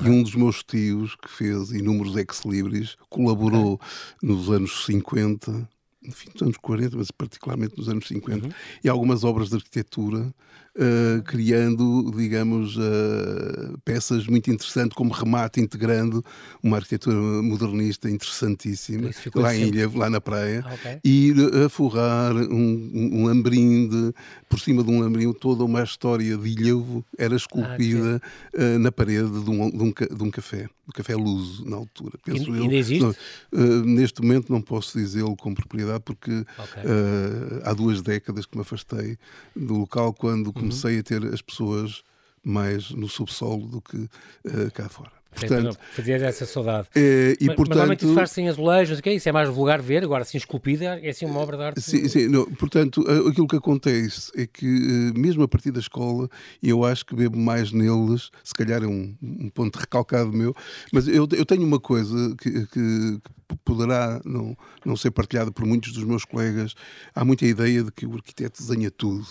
[0.00, 3.78] E um dos meus tios, que fez inúmeros ex-libris, colaborou uhum.
[4.22, 5.68] nos anos 50
[6.02, 8.52] no fim dos anos 40, mas particularmente nos anos 50, uhum.
[8.82, 10.32] e algumas obras de arquitetura,
[10.80, 16.24] uh, criando, digamos, uh, peças muito interessantes, como remate, integrando
[16.62, 20.98] uma arquitetura modernista interessantíssima, lá em Ilha, lá na praia, ah, okay.
[21.04, 24.14] e a forrar um, um lambrinde,
[24.48, 28.20] por cima de um lambrinde, toda uma história de Ilhavo era esculpida
[28.54, 31.76] ah, uh, na parede de um, de um, de um café do Café Luso, na
[31.76, 32.18] altura.
[32.24, 32.78] Penso ainda eu.
[32.78, 33.04] existe?
[33.52, 36.82] Não, neste momento não posso dizê-lo com propriedade, porque okay.
[37.62, 39.16] há duas décadas que me afastei
[39.54, 40.69] do local quando uhum.
[40.70, 42.02] Comecei a ter as pessoas
[42.42, 45.20] mais no subsolo do que uh, cá fora.
[45.32, 46.88] Portanto, fazia essa saudade.
[46.94, 49.14] É, e, mas, portanto, mas normalmente isso faz-se em azulejos, okay?
[49.14, 51.80] isso é mais vulgar ver, agora assim esculpida, é assim uma obra de arte.
[51.80, 56.28] Sim, sim não, portanto, aquilo que acontece é que, eh, mesmo a partir da escola,
[56.60, 60.54] eu acho que bebo mais neles, se calhar é um, um ponto recalcado meu,
[60.92, 65.64] mas eu, eu tenho uma coisa que, que, que poderá não, não ser partilhada por
[65.64, 66.74] muitos dos meus colegas.
[67.14, 69.26] Há muita ideia de que o arquiteto desenha tudo.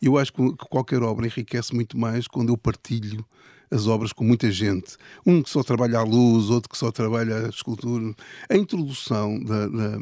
[0.00, 3.24] Eu acho que qualquer obra enriquece muito mais quando eu partilho
[3.70, 4.96] as obras com muita gente.
[5.26, 8.14] Um que só trabalha a luz, outro que só trabalha a escultura.
[8.48, 9.98] A introdução da, da,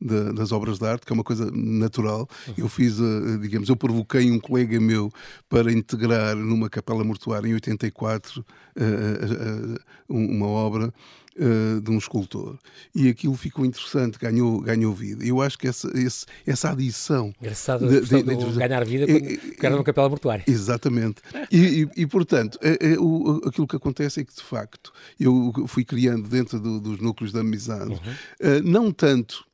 [0.00, 2.28] da, das obras de arte, que é uma coisa natural.
[2.56, 5.12] Eu fiz, eh, digamos, eu provoquei um colega meu
[5.48, 8.44] para integrar numa capela mortuária em 84
[8.76, 10.92] eh, eh, uma obra
[11.36, 12.58] uh, de um escultor.
[12.94, 15.24] E aquilo ficou interessante, ganhou, ganhou vida.
[15.24, 17.32] Eu acho que essa, esse, essa adição.
[17.40, 20.44] Engraçado de, de, de, de ganhar vida quando é, era numa capela mortuária.
[20.46, 21.22] Exatamente.
[21.50, 25.52] E, e, e portanto, é, é, o, aquilo que acontece é que, de facto, eu
[25.66, 27.98] fui criando dentro do, dos núcleos da amizade, uhum.
[27.98, 29.44] uh, não tanto,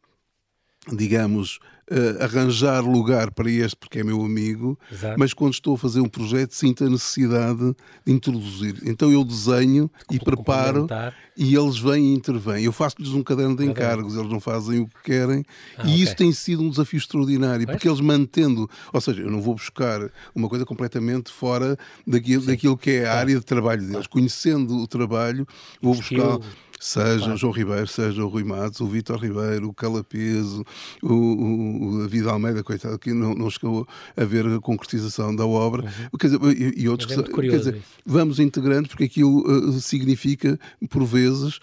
[0.92, 1.58] digamos,
[1.90, 5.18] uh, arranjar lugar para este porque é meu amigo, Exato.
[5.18, 8.80] mas quando estou a fazer um projeto sinto a necessidade de introduzir.
[8.84, 10.86] Então eu desenho e preparo
[11.36, 12.64] e eles vêm e intervêm.
[12.64, 15.44] Eu faço-lhes um caderno de encargos, eles não fazem o que querem
[15.76, 16.02] ah, e okay.
[16.02, 17.76] isso tem sido um desafio extraordinário, pois?
[17.76, 22.76] porque eles mantendo, ou seja, eu não vou buscar uma coisa completamente fora daquilo, daquilo
[22.76, 24.06] que é a área de trabalho deles.
[24.06, 25.46] Conhecendo o trabalho,
[25.80, 26.38] vou buscar
[26.78, 27.34] seja claro.
[27.34, 30.64] o João Ribeiro, seja o Rui Matos, o Vítor Ribeiro, o Calapeso,
[31.02, 33.86] o, o, o David Almeida, coitado, que não, não chegou
[34.16, 36.18] a ver a concretização da obra, uhum.
[36.18, 37.10] quer dizer, e, e outros.
[37.10, 40.58] É quer dizer, vamos integrando, porque aquilo uh, significa,
[40.90, 41.58] por vezes,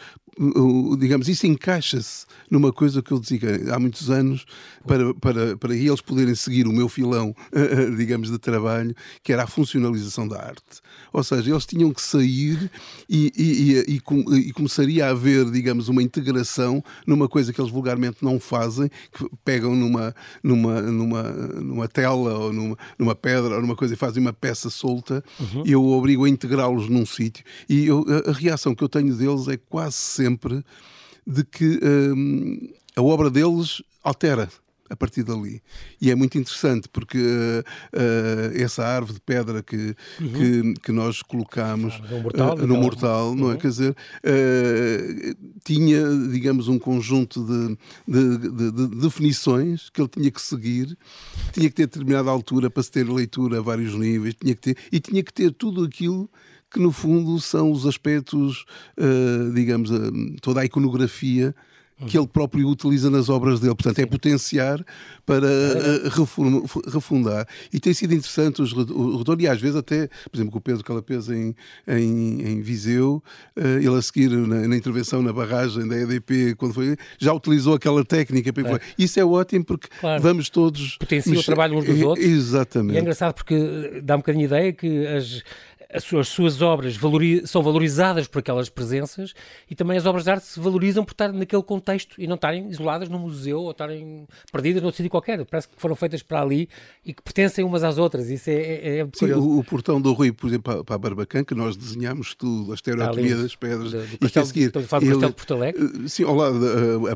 [0.98, 3.40] digamos, isso encaixa-se numa coisa que eu dizia
[3.74, 4.46] há muitos anos
[4.86, 7.36] para, para, para eles poderem seguir o meu filão,
[7.98, 10.82] digamos, de trabalho, que era a funcionalização da arte.
[11.12, 12.72] Ou seja, eles tinham que sair
[13.10, 14.02] e, e, e,
[14.48, 19.28] e começaria a haver, digamos, uma integração numa coisa que eles vulgarmente não fazem, que
[19.46, 24.22] pegam numa, numa, numa, numa tela ou numa, numa pedra ou numa coisa e fazem
[24.22, 25.64] uma peça solta uhum.
[25.66, 27.44] e eu obrigo a integrá-los num sítio.
[27.70, 30.23] E eu, a, a reação que eu tenho deles é quase sempre
[31.26, 34.50] de que hum, a obra deles altera
[34.90, 35.62] a partir dali.
[36.00, 40.74] E é muito interessante porque uh, essa árvore de pedra que, uhum.
[40.74, 43.54] que, que, nós colocámos no mortal, no mortal não é?
[43.54, 43.60] Uhum.
[43.60, 43.96] Quer dizer,
[45.64, 50.96] tinha, digamos, um conjunto de, de, de, de, definições que ele tinha que seguir,
[51.52, 54.78] tinha que ter determinada altura para se ter leitura a vários níveis, tinha que ter,
[54.92, 56.30] e tinha que ter tudo aquilo
[56.74, 58.66] que no fundo são os aspectos,
[58.98, 61.56] uh, digamos, uh, toda a iconografia
[62.08, 63.76] que ele próprio utiliza nas obras dele.
[63.76, 64.84] Portanto, é potenciar
[65.26, 67.48] para uh, refundar.
[67.72, 70.84] E tem sido interessante os, retorno, e às vezes até, por exemplo, com o Pedro
[70.84, 71.56] Calapés em,
[71.88, 73.24] em, em Viseu,
[73.58, 77.76] uh, ele a seguir na, na, intervenção na barragem da EDP, quando foi, já utilizou
[77.76, 78.50] aquela técnica.
[78.50, 78.80] É.
[78.98, 80.22] Isso é ótimo porque claro.
[80.22, 80.98] vamos todos...
[80.98, 82.26] Potencia o trabalho uns dos outros.
[82.26, 82.96] Exatamente.
[82.96, 85.42] E é engraçado porque dá um bocadinho ideia que as
[85.94, 89.34] as suas, as suas obras valori são valorizadas por aquelas presenças
[89.70, 92.70] e também as obras de arte se valorizam por estar naquele contexto e não estarem
[92.70, 95.44] isoladas num museu ou estarem perdidas noutro sítio qualquer.
[95.46, 96.68] Parece que foram feitas para ali
[97.06, 98.30] e que pertencem umas às outras.
[98.30, 101.44] Isso é, é, é Sim, o, o, portão do Rui, por exemplo, para, a Barbacã,
[101.44, 103.92] que nós desenhámos tudo, a estereotomia das pedras.
[103.92, 105.84] Do, do castelo, seguir, do Castelo de Porto Alegre?
[105.84, 106.60] Eh, sim, ao lado,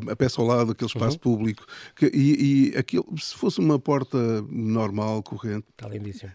[0.10, 1.20] a, a peça ao lado, aquele espaço uhum.
[1.20, 1.66] público.
[1.96, 4.18] Que, e, e aquilo, se fosse uma porta
[4.50, 5.66] normal, corrente,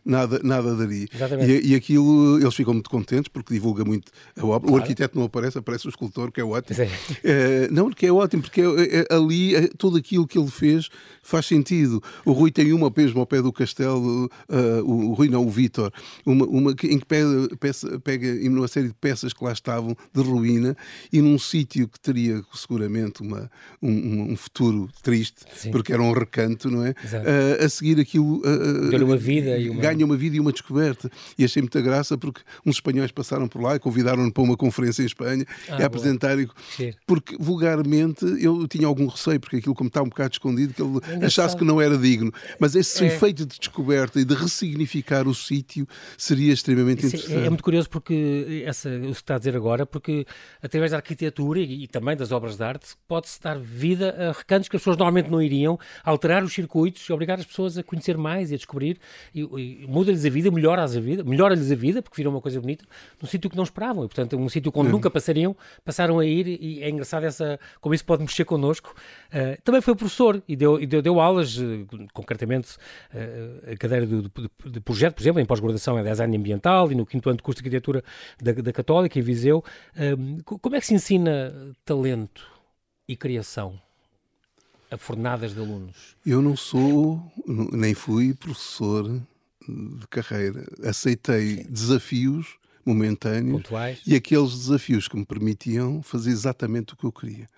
[0.05, 1.07] nada, nada daria.
[1.47, 4.61] E, e aquilo, eles ficam muito contentes porque divulga muito a obra.
[4.61, 4.75] Claro.
[4.75, 6.79] O arquiteto não aparece, aparece o escultor, que é ótimo.
[7.25, 7.69] É.
[7.71, 10.89] não, que é ótimo, porque é, é, ali é, tudo aquilo que ele fez
[11.23, 12.03] faz sentido.
[12.25, 15.51] O Rui tem uma mesmo ao pé do castelo, uh, o, o, Rui não, o
[15.51, 15.93] Vítor,
[16.25, 20.21] uma, uma, em que pega, peça, pega uma série de peças que lá estavam de
[20.23, 20.77] ruína
[21.13, 25.71] e num sítio que teria seguramente uma, um, um futuro triste, Sim.
[25.71, 26.91] porque era um recanto, não é?
[26.91, 29.81] Uh, a seguir aquilo uh, uma vida uma...
[29.81, 31.11] ganha uma vida e uma descoberta.
[31.39, 35.03] E achei muita graça porque uns espanhóis passaram por lá e convidaram-no para uma conferência
[35.03, 36.37] em Espanha ah, e apresentar.
[37.05, 40.91] Porque vulgarmente eu tinha algum receio, porque aquilo, como está um bocado escondido, que ele
[40.91, 41.25] Engraçado.
[41.25, 42.33] achasse que não era digno.
[42.61, 43.09] Mas esse é.
[43.09, 47.43] efeito de descoberta e de ressignificar o sítio seria extremamente Isso interessante.
[47.43, 50.25] É, é, muito curioso porque essa, o que está a dizer agora, porque
[50.63, 54.69] através da arquitetura e, e também das obras de arte pode-se dar vida a recantos
[54.69, 58.51] que as pessoas normalmente não iriam, alterar os circuitos, obrigar as pessoas a conhecer mais
[58.51, 58.99] e a descobrir,
[59.35, 62.61] e, e muda-lhes a vida, melhora-lhes a vida, melhora-lhes a vida, porque viram uma coisa
[62.61, 62.85] bonita,
[63.21, 64.05] num sítio que não esperavam.
[64.05, 64.93] E, portanto, um sítio onde é.
[64.93, 68.95] nunca passariam, passaram a ir e é engraçado essa, como isso pode mexer connosco.
[69.29, 72.77] Uh, também foi professor e deu, e deu, deu aulas, uh, concretamente
[73.15, 74.31] uh, a cadeira de, de,
[74.71, 77.63] de, projeto, por exemplo, em pós-graduação em design ambiental e no quinto ano de curso
[77.63, 78.05] de arquitetura
[78.41, 79.65] da, da Católica, em Viseu.
[80.45, 82.47] como é que se ensina talento
[83.09, 83.81] e criação?
[84.91, 86.15] a fornadas de alunos?
[86.27, 89.23] Eu não sou, nem fui professor
[89.69, 90.65] de carreira.
[90.83, 91.67] Aceitei Sim.
[91.69, 94.01] desafios momentâneos Pontuais.
[94.07, 97.49] e aqueles desafios que me permitiam fazer exatamente o que eu queria.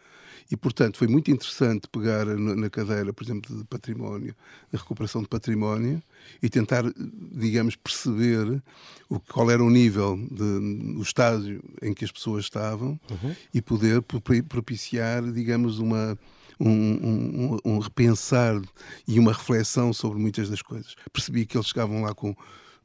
[0.51, 4.37] E, portanto, foi muito interessante pegar na cadeira, por exemplo, de património,
[4.71, 6.03] de recuperação de património,
[6.43, 6.85] e tentar,
[7.33, 8.63] digamos, perceber
[9.09, 13.35] o, qual era o nível, de, o estágio em que as pessoas estavam uhum.
[13.53, 16.19] e poder propiciar, digamos, uma,
[16.59, 18.61] um, um, um, repensar
[19.07, 20.95] e uma reflexão sobre muitas das coisas.
[21.13, 22.35] Percebi que eles chegavam lá com,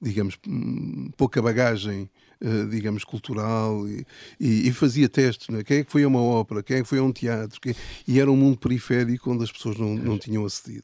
[0.02, 2.10] digamos, hum, pouca bagagem
[2.70, 4.06] digamos, cultural e,
[4.40, 5.48] e, e, fazia testes.
[5.50, 5.64] Não é?
[5.64, 6.64] Quem é que foi a uma ópera?
[6.64, 7.60] Quem é que foi a um teatro?
[7.60, 7.76] Quem...
[8.08, 10.84] E era um mundo periférico onde as pessoas não, não tinham acedido.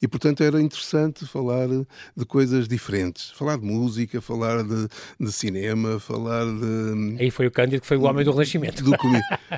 [0.00, 3.30] E, portanto, era interessante falar de coisas diferentes.
[3.30, 4.86] Falar de música, falar de,
[5.18, 7.16] de cinema, falar de...
[7.20, 8.84] Aí foi o Cândido que foi o homem do Renascimento.
[8.84, 8.92] Do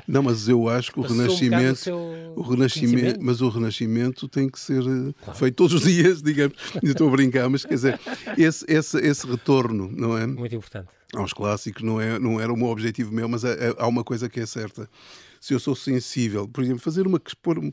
[0.07, 1.91] Não, mas eu acho que o Renascimento...
[1.91, 5.39] Um o Renascimento mas o Renascimento tem que ser eh, claro.
[5.39, 6.55] feito todos os dias, digamos.
[6.81, 7.99] Estou a brincar, mas quer dizer,
[8.37, 10.25] esse, esse, esse retorno, não é?
[10.25, 10.89] Muito importante.
[11.13, 14.03] Aos clássicos não, é, não era o meu objetivo meu, mas é, é, há uma
[14.03, 14.89] coisa que é certa.
[15.39, 17.71] Se eu sou sensível, por exemplo, fazer uma, expor um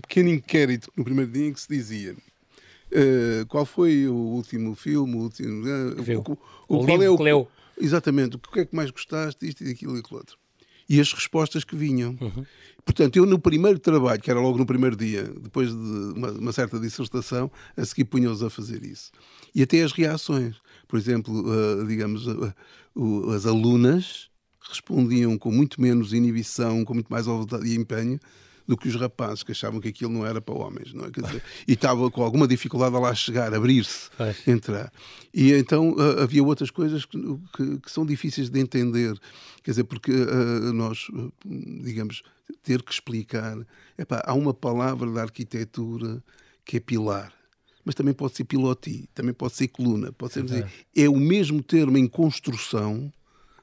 [0.00, 2.16] pequeno inquérito no primeiro dia em que se dizia
[2.92, 5.64] uh, qual foi o último filme, o último.
[5.66, 6.22] Uh,
[6.68, 7.48] o, o, o, qual é o que leu.
[7.80, 10.36] Exatamente, o que é que mais gostaste, isto e aquilo e aquilo outro.
[10.88, 12.16] E as respostas que vinham.
[12.20, 12.44] Uhum.
[12.84, 16.52] Portanto, eu no primeiro trabalho, que era logo no primeiro dia, depois de uma, uma
[16.52, 19.12] certa dissertação, a seguir punha-os a fazer isso.
[19.54, 20.56] E até as reações.
[20.88, 22.26] Por exemplo, uh, digamos,
[23.34, 24.30] as alunas
[24.68, 28.18] respondiam com muito menos inibição, com muito mais vontade e empenho
[28.66, 31.10] do que os rapazes que achavam que aquilo não era para homens, não é?
[31.10, 34.08] Quer dizer, e estava com alguma dificuldade a lá chegar, abrir-se,
[34.46, 34.92] entrar.
[35.34, 37.18] E então uh, havia outras coisas que,
[37.56, 39.18] que, que, são difíceis de entender,
[39.62, 42.22] quer dizer, porque uh, nós, uh, digamos,
[42.62, 43.56] ter que explicar,
[43.96, 46.22] epá, há uma palavra da arquitetura
[46.64, 47.32] que é pilar
[47.84, 51.60] mas também pode ser piloti, também pode ser coluna, pode ser dizer, é o mesmo
[51.60, 53.12] termo em construção,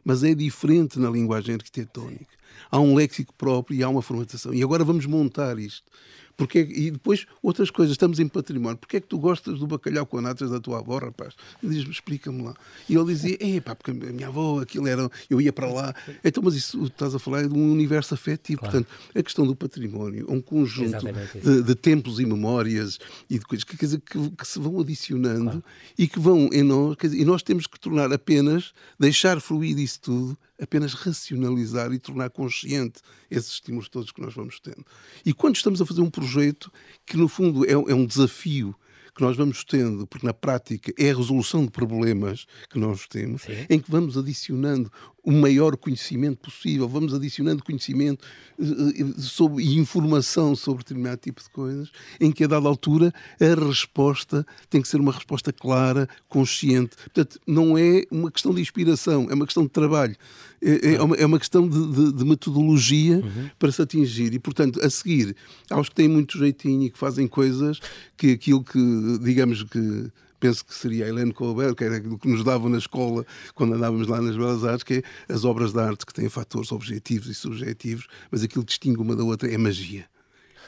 [0.04, 2.40] mas é diferente na linguagem arquitetónica
[2.70, 4.54] há um léxico próprio e há uma formatação.
[4.54, 5.92] E agora vamos montar isto.
[6.40, 8.78] Porque, e depois, outras coisas, estamos em património.
[8.78, 11.34] Porquê é que tu gostas do bacalhau com natas da tua avó, rapaz?
[11.62, 12.56] Diz-me, explica-me lá.
[12.88, 15.94] E ele dizia, é pá, porque a minha avó, aquilo era, eu ia para lá.
[16.24, 18.62] Então, mas isso estás a falar é de um universo afetivo.
[18.62, 18.86] Claro.
[18.86, 21.06] Portanto, a questão do património é um conjunto
[21.44, 23.00] de, de, tempos e memórias
[23.30, 25.64] e de coisas que, dizer, que, que se vão adicionando claro.
[25.98, 30.00] e que vão em nós, dizer, e nós temos que tornar apenas, deixar fluir isso
[30.00, 34.86] tudo apenas racionalizar e tornar consciente esses estímulos todos que nós vamos tendo.
[35.26, 36.72] E quando estamos a fazer um projeto
[37.06, 38.76] que, no fundo, é, é um desafio
[39.20, 43.42] que nós vamos tendo, porque na prática é a resolução de problemas que nós temos,
[43.42, 43.66] Sim.
[43.70, 44.90] em que vamos adicionando
[45.22, 48.26] o maior conhecimento possível, vamos adicionando conhecimento
[48.58, 53.68] uh, sobre, e informação sobre determinado tipo de coisas, em que a dada altura a
[53.68, 56.96] resposta tem que ser uma resposta clara, consciente.
[56.96, 60.16] Portanto, não é uma questão de inspiração, é uma questão de trabalho.
[60.62, 63.50] É, é, uma, é uma, questão de, de, de metodologia uhum.
[63.58, 64.34] para se atingir.
[64.34, 65.36] E, portanto, a seguir,
[65.70, 67.80] aos que têm muito jeitinho e que fazem coisas
[68.18, 68.80] que aquilo que,
[69.22, 72.78] digamos que penso que seria a Helene Colbert, que era aquilo que nos davam na
[72.78, 76.30] escola quando andávamos lá nas Belas Artes, que é as obras de arte que têm
[76.30, 80.06] fatores objetivos e subjetivos, mas aquilo que distingue uma da outra é magia.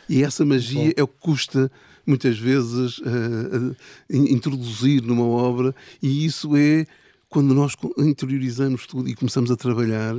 [0.10, 0.93] E essa magia Bom.
[0.97, 1.71] é o que custa
[2.06, 3.75] muitas vezes uh, uh,
[4.10, 6.86] introduzir numa obra, e isso é
[7.32, 10.13] quando nós interiorizamos tudo e começamos a trabalhar,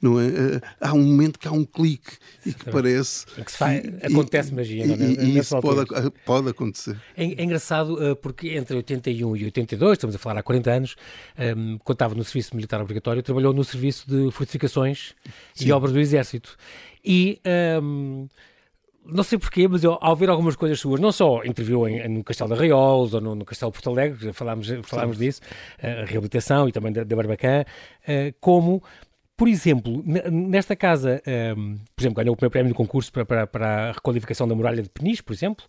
[0.00, 0.28] não é?
[0.28, 2.12] Eh, há um momento que há um clique
[2.46, 3.26] e que parece.
[3.26, 4.98] que faz, acontece magia, não é?
[4.98, 5.90] E, e isso pode,
[6.24, 6.96] pode acontecer.
[7.16, 10.96] É, é, engraçado eh, porque entre 81 e 82, estamos a falar há 40 anos,
[11.36, 15.14] um, ehm, quando estava no serviço militar obrigatório, trabalhou no serviço de fortificações
[15.54, 15.66] Sim.
[15.66, 16.56] e obras do Exército.
[17.04, 17.40] E.
[17.44, 18.51] Um, ehm,
[19.04, 22.24] não sei porquê, mas eu, ao ver algumas coisas suas, não só interviu em, no
[22.24, 25.40] Castelo da Arraiolos ou no, no, Castelo Porto Alegre, falámos, falámos disso,
[25.82, 27.64] a reabilitação e também da, da Barbacã,
[28.08, 28.82] uh, como
[29.42, 33.24] por exemplo, nesta casa, um, ehm, por exemplo, ganhou o primeiro prémio do concurso para,
[33.24, 35.64] para, para, a requalificação da muralha de Peniche, por exemplo.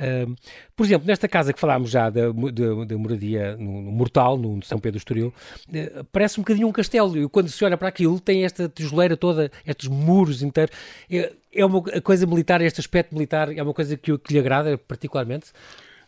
[0.00, 0.34] Um, ehm,
[0.76, 4.62] por exemplo, nesta casa que falámos já da, da, da moradia no, no, Mortal, no
[4.62, 5.34] São Pedro do Estoril,
[5.70, 7.18] uh, parece um bocadinho um castelo.
[7.18, 10.72] E quando se olha para aquilo, tem esta tijoleira toda, estes muros inteiros.
[11.10, 14.78] É, é uma coisa militar, este aspecto militar, é uma coisa que, que lhe agrada
[14.78, 15.46] particularmente?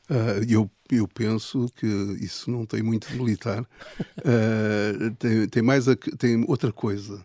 [0.09, 1.87] Uh, eu, eu penso que
[2.20, 3.62] isso não tem muito de militar.
[4.18, 7.24] Uh, tem, tem, mais a, tem outra coisa,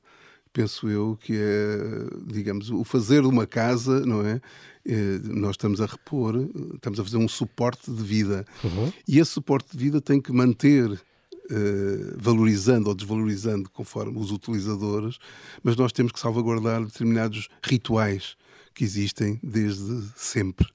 [0.52, 1.78] penso eu, que é,
[2.28, 4.42] digamos, o fazer uma casa, não é?
[4.86, 6.36] é nós estamos a repor,
[6.76, 8.46] estamos a fazer um suporte de vida.
[8.64, 8.92] Uhum.
[9.08, 11.00] E esse suporte de vida tem que manter
[11.52, 15.20] Uh, valorizando ou desvalorizando conforme os utilizadores,
[15.62, 18.38] mas nós temos que salvaguardar determinados rituais
[18.74, 20.66] que existem desde sempre.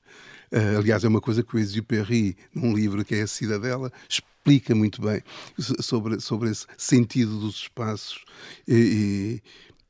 [0.53, 4.75] Uh, aliás, é uma coisa que o Exupéry, num livro que é A Cidadela, explica
[4.75, 5.23] muito bem
[5.59, 8.25] sobre, sobre esse sentido dos espaços.
[8.67, 9.43] E,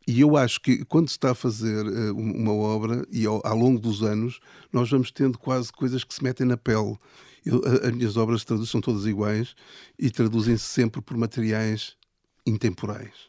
[0.07, 3.41] e, e eu acho que quando se está a fazer uh, uma obra, e ao,
[3.47, 4.41] ao, longo dos anos,
[4.73, 6.97] nós vamos tendo quase coisas que se metem na pele.
[7.45, 9.55] Eu, as minhas obras são todas iguais
[9.99, 11.97] e traduzem-se sempre por materiais
[12.45, 13.29] intemporais.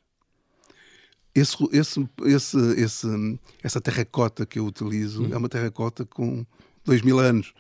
[1.35, 5.29] Esse, esse, esse, esse, essa terracota que eu utilizo hum.
[5.31, 6.45] é uma terracota com
[6.89, 7.53] dois mil anos.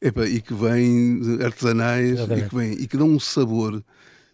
[0.00, 3.80] Epa, e que vêm artesanais e que, vem, e que dão um sabor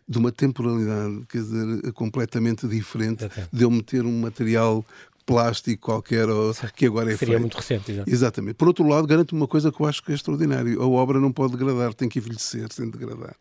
[0.09, 3.51] de uma temporalidade, quer dizer, completamente diferente Exatamente.
[3.53, 4.83] de eu meter um material
[5.27, 7.41] plástico qualquer ou, que agora é Seria feito.
[7.41, 7.91] muito recente.
[7.91, 8.15] Exatamente.
[8.15, 8.55] exatamente.
[8.55, 10.81] Por outro lado, garanto uma coisa que eu acho que é extraordinário.
[10.81, 13.37] A obra não pode degradar, tem que envelhecer sem degradar.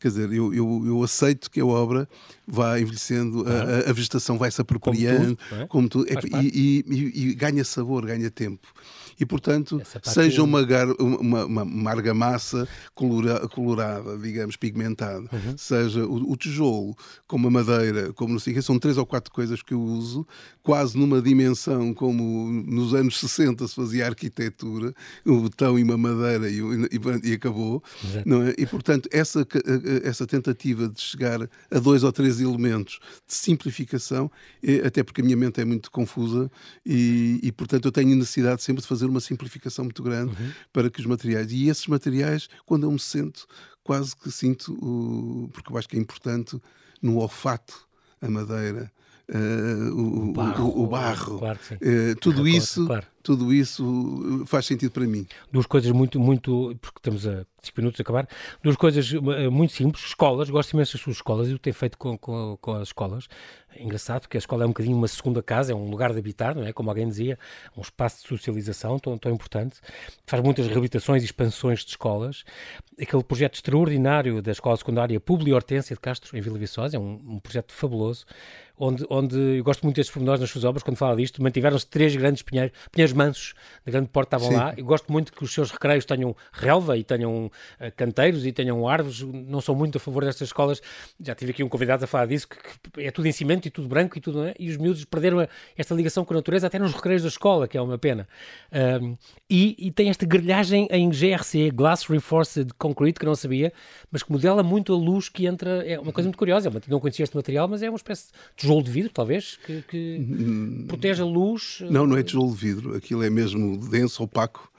[0.00, 2.08] Quer dizer, eu, eu, eu aceito que a obra
[2.48, 6.12] vá envelhecendo, a, a, vegetação vai se apropriando, como tudo, é?
[6.12, 8.66] como tudo e, e, e, ganha sabor, ganha tempo
[9.20, 10.60] e, portanto, seja uma,
[10.98, 15.58] uma, uma, uma argamassa colora, colorada, digamos, pigmentada, uhum.
[15.58, 19.04] seja o, o, tijolo, como a madeira, como não sei o que, são três ou
[19.04, 20.26] quatro coisas que eu uso,
[20.62, 24.94] quase numa dimensão como nos anos 60 se fazia arquitetura,
[25.26, 27.82] um botão e uma madeira e, e, e acabou,
[28.14, 28.54] é?
[28.56, 29.46] E, portanto, essa,
[30.02, 34.30] essa tentativa de chegar a dois ou três elementos de simplificação,
[34.62, 36.50] é, até porque a minha mente é muito confusa
[36.86, 40.52] e, e portanto, eu tenho necessidade sempre de fazer uma simplificação muito grande uhum.
[40.72, 41.52] para que os materiais.
[41.52, 43.46] E esses materiais, quando eu me sento,
[43.82, 46.60] quase que sinto, o, porque eu acho que é importante,
[47.02, 47.88] no olfato,
[48.20, 48.90] a madeira.
[49.28, 54.66] Uh, o, o, barro, o, o, barro, claro uh, tudo isso claro tudo isso faz
[54.66, 55.26] sentido para mim.
[55.52, 58.28] Duas coisas muito, muito, porque estamos a 5 minutos a acabar,
[58.62, 61.72] duas coisas eh, muito simples, escolas, gosto imenso das suas escolas e o que tem
[61.72, 63.28] feito com, com, com, as escolas.
[63.74, 66.18] É engraçado porque a escola é um bocadinho uma segunda casa, é um lugar de
[66.18, 66.72] habitar, não é?
[66.72, 67.38] Como alguém dizia,
[67.76, 69.76] um espaço de socialização tão, tão importante.
[70.26, 72.44] Faz muitas reabilitações e expansões de escolas.
[73.00, 77.20] Aquele projeto extraordinário da Escola Secundária Publi Hortência de Castro, em Vila Viçosa, é um,
[77.26, 78.24] um projeto fabuloso
[78.80, 82.16] onde, onde eu gosto muito destes pormenores nas suas obras, quando fala disto, mantiveram-se três
[82.16, 84.62] grandes pinheiros, pinheiros mansos, na grande porta estavam Sim.
[84.62, 84.74] lá.
[84.76, 87.50] Eu gosto muito que os seus recreios tenham relva e tenham uh,
[87.96, 89.20] canteiros e tenham árvores.
[89.22, 90.80] Não sou muito a favor destas escolas.
[91.20, 93.70] Já tive aqui um convidado a falar disso, que, que é tudo em cimento e
[93.70, 94.54] tudo branco e tudo, é?
[94.58, 97.66] E os miúdos perderam a, esta ligação com a natureza até nos recreios da escola,
[97.66, 98.28] que é uma pena.
[99.02, 99.16] Um,
[99.48, 103.72] e, e, tem esta grelhagem em GRC, Glass Reinforced Concrete, que não sabia,
[104.10, 105.84] mas que modela muito a luz que entra.
[105.86, 106.68] É uma coisa muito curiosa.
[106.68, 109.82] Eu não conhecia este material, mas é uma espécie de tijolo de vidro, talvez, que,
[109.82, 111.82] que hum, protege a luz.
[111.90, 112.99] Não, não é tijolo de vidro.
[113.00, 114.70] Aquilo é mesmo denso, opaco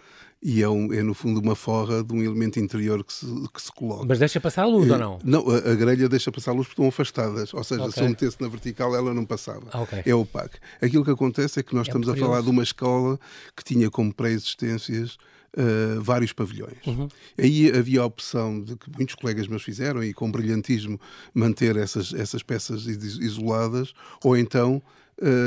[0.43, 3.61] e é, um, é, no fundo uma forra de um elemento interior que se, que
[3.61, 4.05] se coloca.
[4.07, 5.19] Mas deixa passar a luz é, ou não?
[5.23, 7.93] Não, a, a, grelha deixa passar a luz porque estão afastadas, ou seja, okay.
[7.93, 9.65] se eu metesse na vertical ela não passava.
[9.83, 10.01] Okay.
[10.05, 10.55] É opaco.
[10.81, 13.19] Aquilo que acontece é que nós é estamos a falar de uma escola
[13.55, 15.17] que tinha como pré-existências
[15.53, 16.77] Uh, vários pavilhões.
[16.87, 17.09] Uhum.
[17.37, 20.97] Aí havia a opção de que muitos colegas meus fizeram e com brilhantismo
[21.33, 23.93] manter essas, essas peças isoladas,
[24.23, 24.81] ou então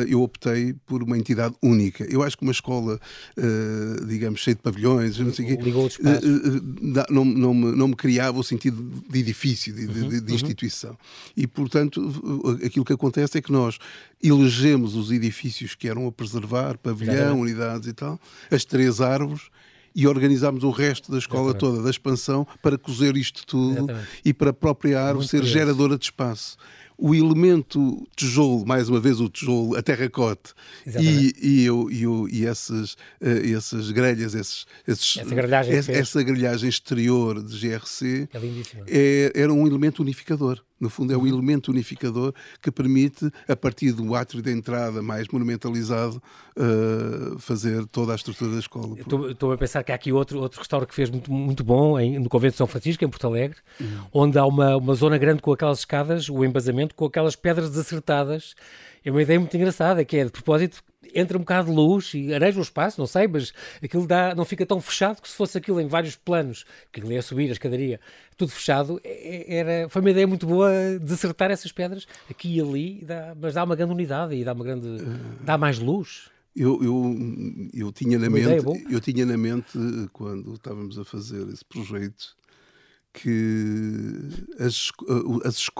[0.08, 2.04] eu optei por uma entidade única.
[2.04, 3.00] Eu acho que uma escola,
[3.36, 8.38] uh, digamos, cheia de pavilhões, não sei quê, uh, não, não, me, não me criava
[8.38, 10.34] o sentido de edifício, de, uhum, de, de uhum.
[10.34, 10.96] instituição.
[11.36, 12.00] E, portanto,
[12.64, 13.78] aquilo que acontece é que nós
[14.22, 18.18] elegemos os edifícios que eram a preservar, pavilhão, unidades e tal,
[18.50, 19.50] as três árvores,
[19.94, 21.60] e organizámos o resto da escola Exatamente.
[21.60, 24.08] toda, da expansão, para cozer isto tudo Exatamente.
[24.24, 25.58] e para a própria árvore Muito ser curioso.
[25.58, 26.56] geradora de espaço
[26.96, 30.52] o elemento tijolo, mais uma vez o tijolo, a terracote
[30.86, 35.92] e, e, eu, e, eu, e essas, uh, essas grelhas, esses, esses, essa, grelhagem essa,
[35.92, 38.38] essa grelhagem exterior de GRC é
[38.86, 40.60] é, era um elemento unificador.
[40.84, 45.26] No fundo, é o elemento unificador que permite, a partir do átrio de entrada mais
[45.28, 46.22] monumentalizado,
[46.58, 48.94] uh, fazer toda a estrutura da escola.
[49.30, 52.18] Estou a pensar que há aqui outro, outro restauro que fez muito, muito bom em,
[52.18, 54.00] no Convento de São Francisco, em Porto Alegre, uhum.
[54.12, 58.54] onde há uma, uma zona grande com aquelas escadas, o embasamento, com aquelas pedras desacertadas.
[59.04, 60.82] É uma ideia muito engraçada, que é de propósito
[61.14, 63.52] entra um bocado de luz e areja o espaço, não sei, mas
[63.82, 67.12] aquilo dá, não fica tão fechado que se fosse aquilo em vários planos, que aquilo
[67.12, 68.00] ia subir a escadaria,
[68.36, 72.56] tudo fechado, é, é, era, foi uma ideia muito boa de acertar essas pedras aqui
[72.56, 74.88] e ali, dá, mas dá uma grande unidade e dá uma grande,
[75.42, 76.28] dá mais luz.
[76.56, 77.16] Eu, eu,
[77.74, 79.76] eu, tinha na mente, eu tinha na mente,
[80.12, 82.36] quando estávamos a fazer esse projeto,
[83.14, 84.20] que
[84.58, 84.90] as,
[85.44, 85.70] as,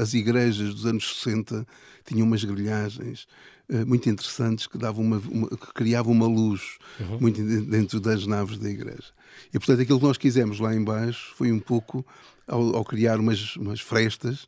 [0.00, 1.64] as igrejas dos anos 60
[2.04, 3.28] tinham umas grelhagens
[3.70, 7.20] uh, muito interessantes que, davam uma, uma, que criavam uma luz uhum.
[7.20, 9.12] muito dentro das naves da igreja.
[9.54, 12.04] E, portanto, aquilo que nós quisemos lá embaixo foi um pouco,
[12.48, 14.46] ao, ao criar umas, umas frestas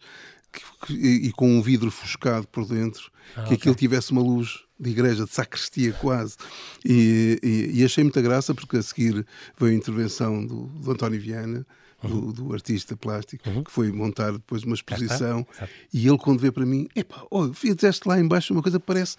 [0.52, 3.56] que, que, e, e, com um vidro foscado por dentro, ah, que okay.
[3.56, 6.36] aquilo tivesse uma luz de igreja, de sacristia quase.
[6.84, 9.24] E, e, e, achei muita graça porque a seguir
[9.56, 11.64] veio a intervenção do, do António Viana,
[12.08, 13.64] do, do artista plástico, uhum.
[13.64, 15.46] que foi montar depois uma exposição.
[15.92, 19.16] E ele, quando vê para mim, epá, oh, fizeste lá embaixo uma coisa que parece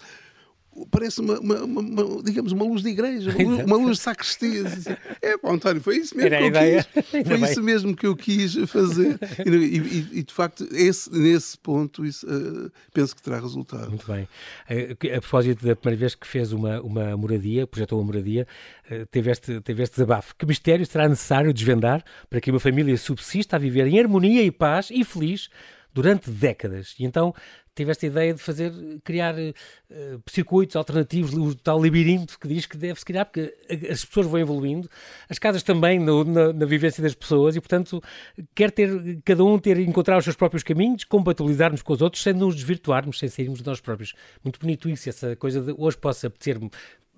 [0.90, 4.64] parece uma, uma, uma, digamos, uma luz de igreja, uma luz, uma de sacristia.
[5.22, 6.84] É, pá, António, foi isso mesmo Era que eu ideia.
[6.84, 7.06] quis.
[7.26, 9.18] Foi isso mesmo que eu quis fazer.
[9.44, 13.88] E, e, e de facto, esse, nesse ponto, isso, uh, penso que terá resultado.
[13.88, 14.28] Muito bem.
[14.68, 18.46] A, a propósito da primeira vez que fez uma, uma moradia, projetou uma moradia,
[18.90, 20.34] uh, teve, este, teve este desabafo.
[20.36, 24.50] Que mistério será necessário desvendar para que uma família subsista a viver em harmonia e
[24.50, 25.48] paz e feliz
[25.96, 26.94] durante décadas.
[26.98, 27.34] E então
[27.76, 28.72] tive esta ideia de fazer,
[29.04, 33.54] criar uh, circuitos alternativos, o tal labirinto que diz que deve-se criar, porque
[33.90, 34.88] as pessoas vão evoluindo,
[35.28, 38.02] as casas também no, na, na, vivência das pessoas e, portanto,
[38.54, 42.32] quer ter, cada um ter, encontrar os seus próprios caminhos, compatibilizar-nos com os outros, sem
[42.32, 44.14] nos desvirtuarmos, sem sairmos de nós próprios.
[44.42, 46.70] Muito bonito isso, essa coisa de hoje possa apetecer-me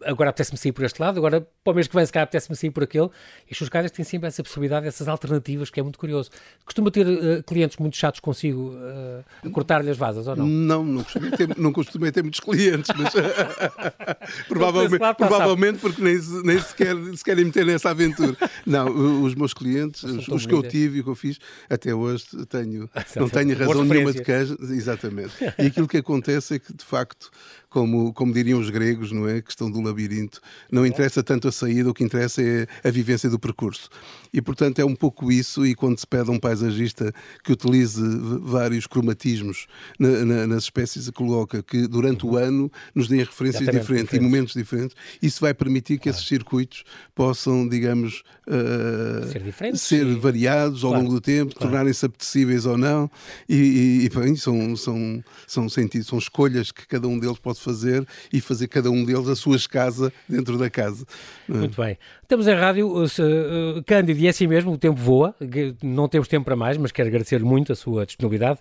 [0.04, 2.56] agora apetece-me sair por este lado, agora para o mês que vem se calhar apetece-me
[2.56, 3.08] sair por aquele.
[3.46, 6.30] E as suas casas têm sempre essa possibilidade, essas alternativas, que é muito curioso.
[6.64, 10.46] Costuma ter uh, clientes muito chatos consigo uh, a cortar-lhe as vasas, ou não?
[10.46, 13.12] Não, não costumei ter, não costumei ter muitos clientes, mas
[14.48, 18.36] provavelmente, provavelmente porque nem, nem sequer se querem meter nessa aventura.
[18.66, 21.38] Não, os meus clientes, os, os que eu tive e que eu fiz,
[21.68, 24.56] até hoje tenho, não tenho razão nenhuma de queixa.
[24.60, 25.32] Exatamente.
[25.58, 27.30] E aquilo que acontece é que, de facto,
[27.68, 29.36] como, como diriam os gregos, não é?
[29.36, 30.40] A questão do labirinto.
[30.70, 33.88] Não interessa tanto a saída, o que interessa é a vivência do percurso.
[34.32, 35.66] E, portanto, é um pouco isso.
[35.66, 37.12] E quando se pede a um paisagista
[37.42, 38.00] que utilize
[38.42, 39.66] vários cromatismos
[39.98, 44.20] na, na, nas espécies coloca, que durante o ano nos deem referências diferentes, diferentes, e
[44.20, 46.84] momentos diferentes, isso vai permitir que esses circuitos
[47.14, 51.04] possam, digamos, uh, ser, ser variados ao claro.
[51.04, 51.70] longo do tempo, claro.
[51.70, 53.10] tornarem-se apetecíveis ou não.
[53.48, 57.60] E, e, e bem, são, são, são, sentidos, são escolhas que cada um deles pode
[57.60, 61.06] fazer e fazer cada um deles as suas casas dentro da casa.
[61.48, 61.52] É?
[61.52, 61.96] Muito bem.
[62.20, 65.34] Estamos em rádio, uh, Cândido, e é assim mesmo, o tempo voa,
[65.82, 68.58] não temos tempo para mais, mas quero agradecer muito a sua disponibilidade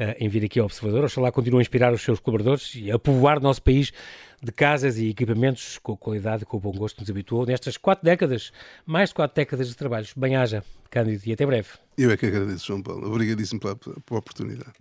[0.00, 1.04] uh, em vir aqui ao Observador.
[1.04, 3.92] Oxalá continue a inspirar os seus colaboradores e a povoar o nosso país
[4.42, 7.76] de casas e equipamentos com qualidade e com o bom gosto que nos habituou nestas
[7.76, 8.52] quatro décadas,
[8.84, 10.12] mais de quatro décadas de trabalhos.
[10.16, 11.68] Bem-haja, Cândido, e até breve.
[11.96, 13.08] Eu é que agradeço, João Paulo.
[13.08, 14.72] Obrigadíssimo pela, pela oportunidade.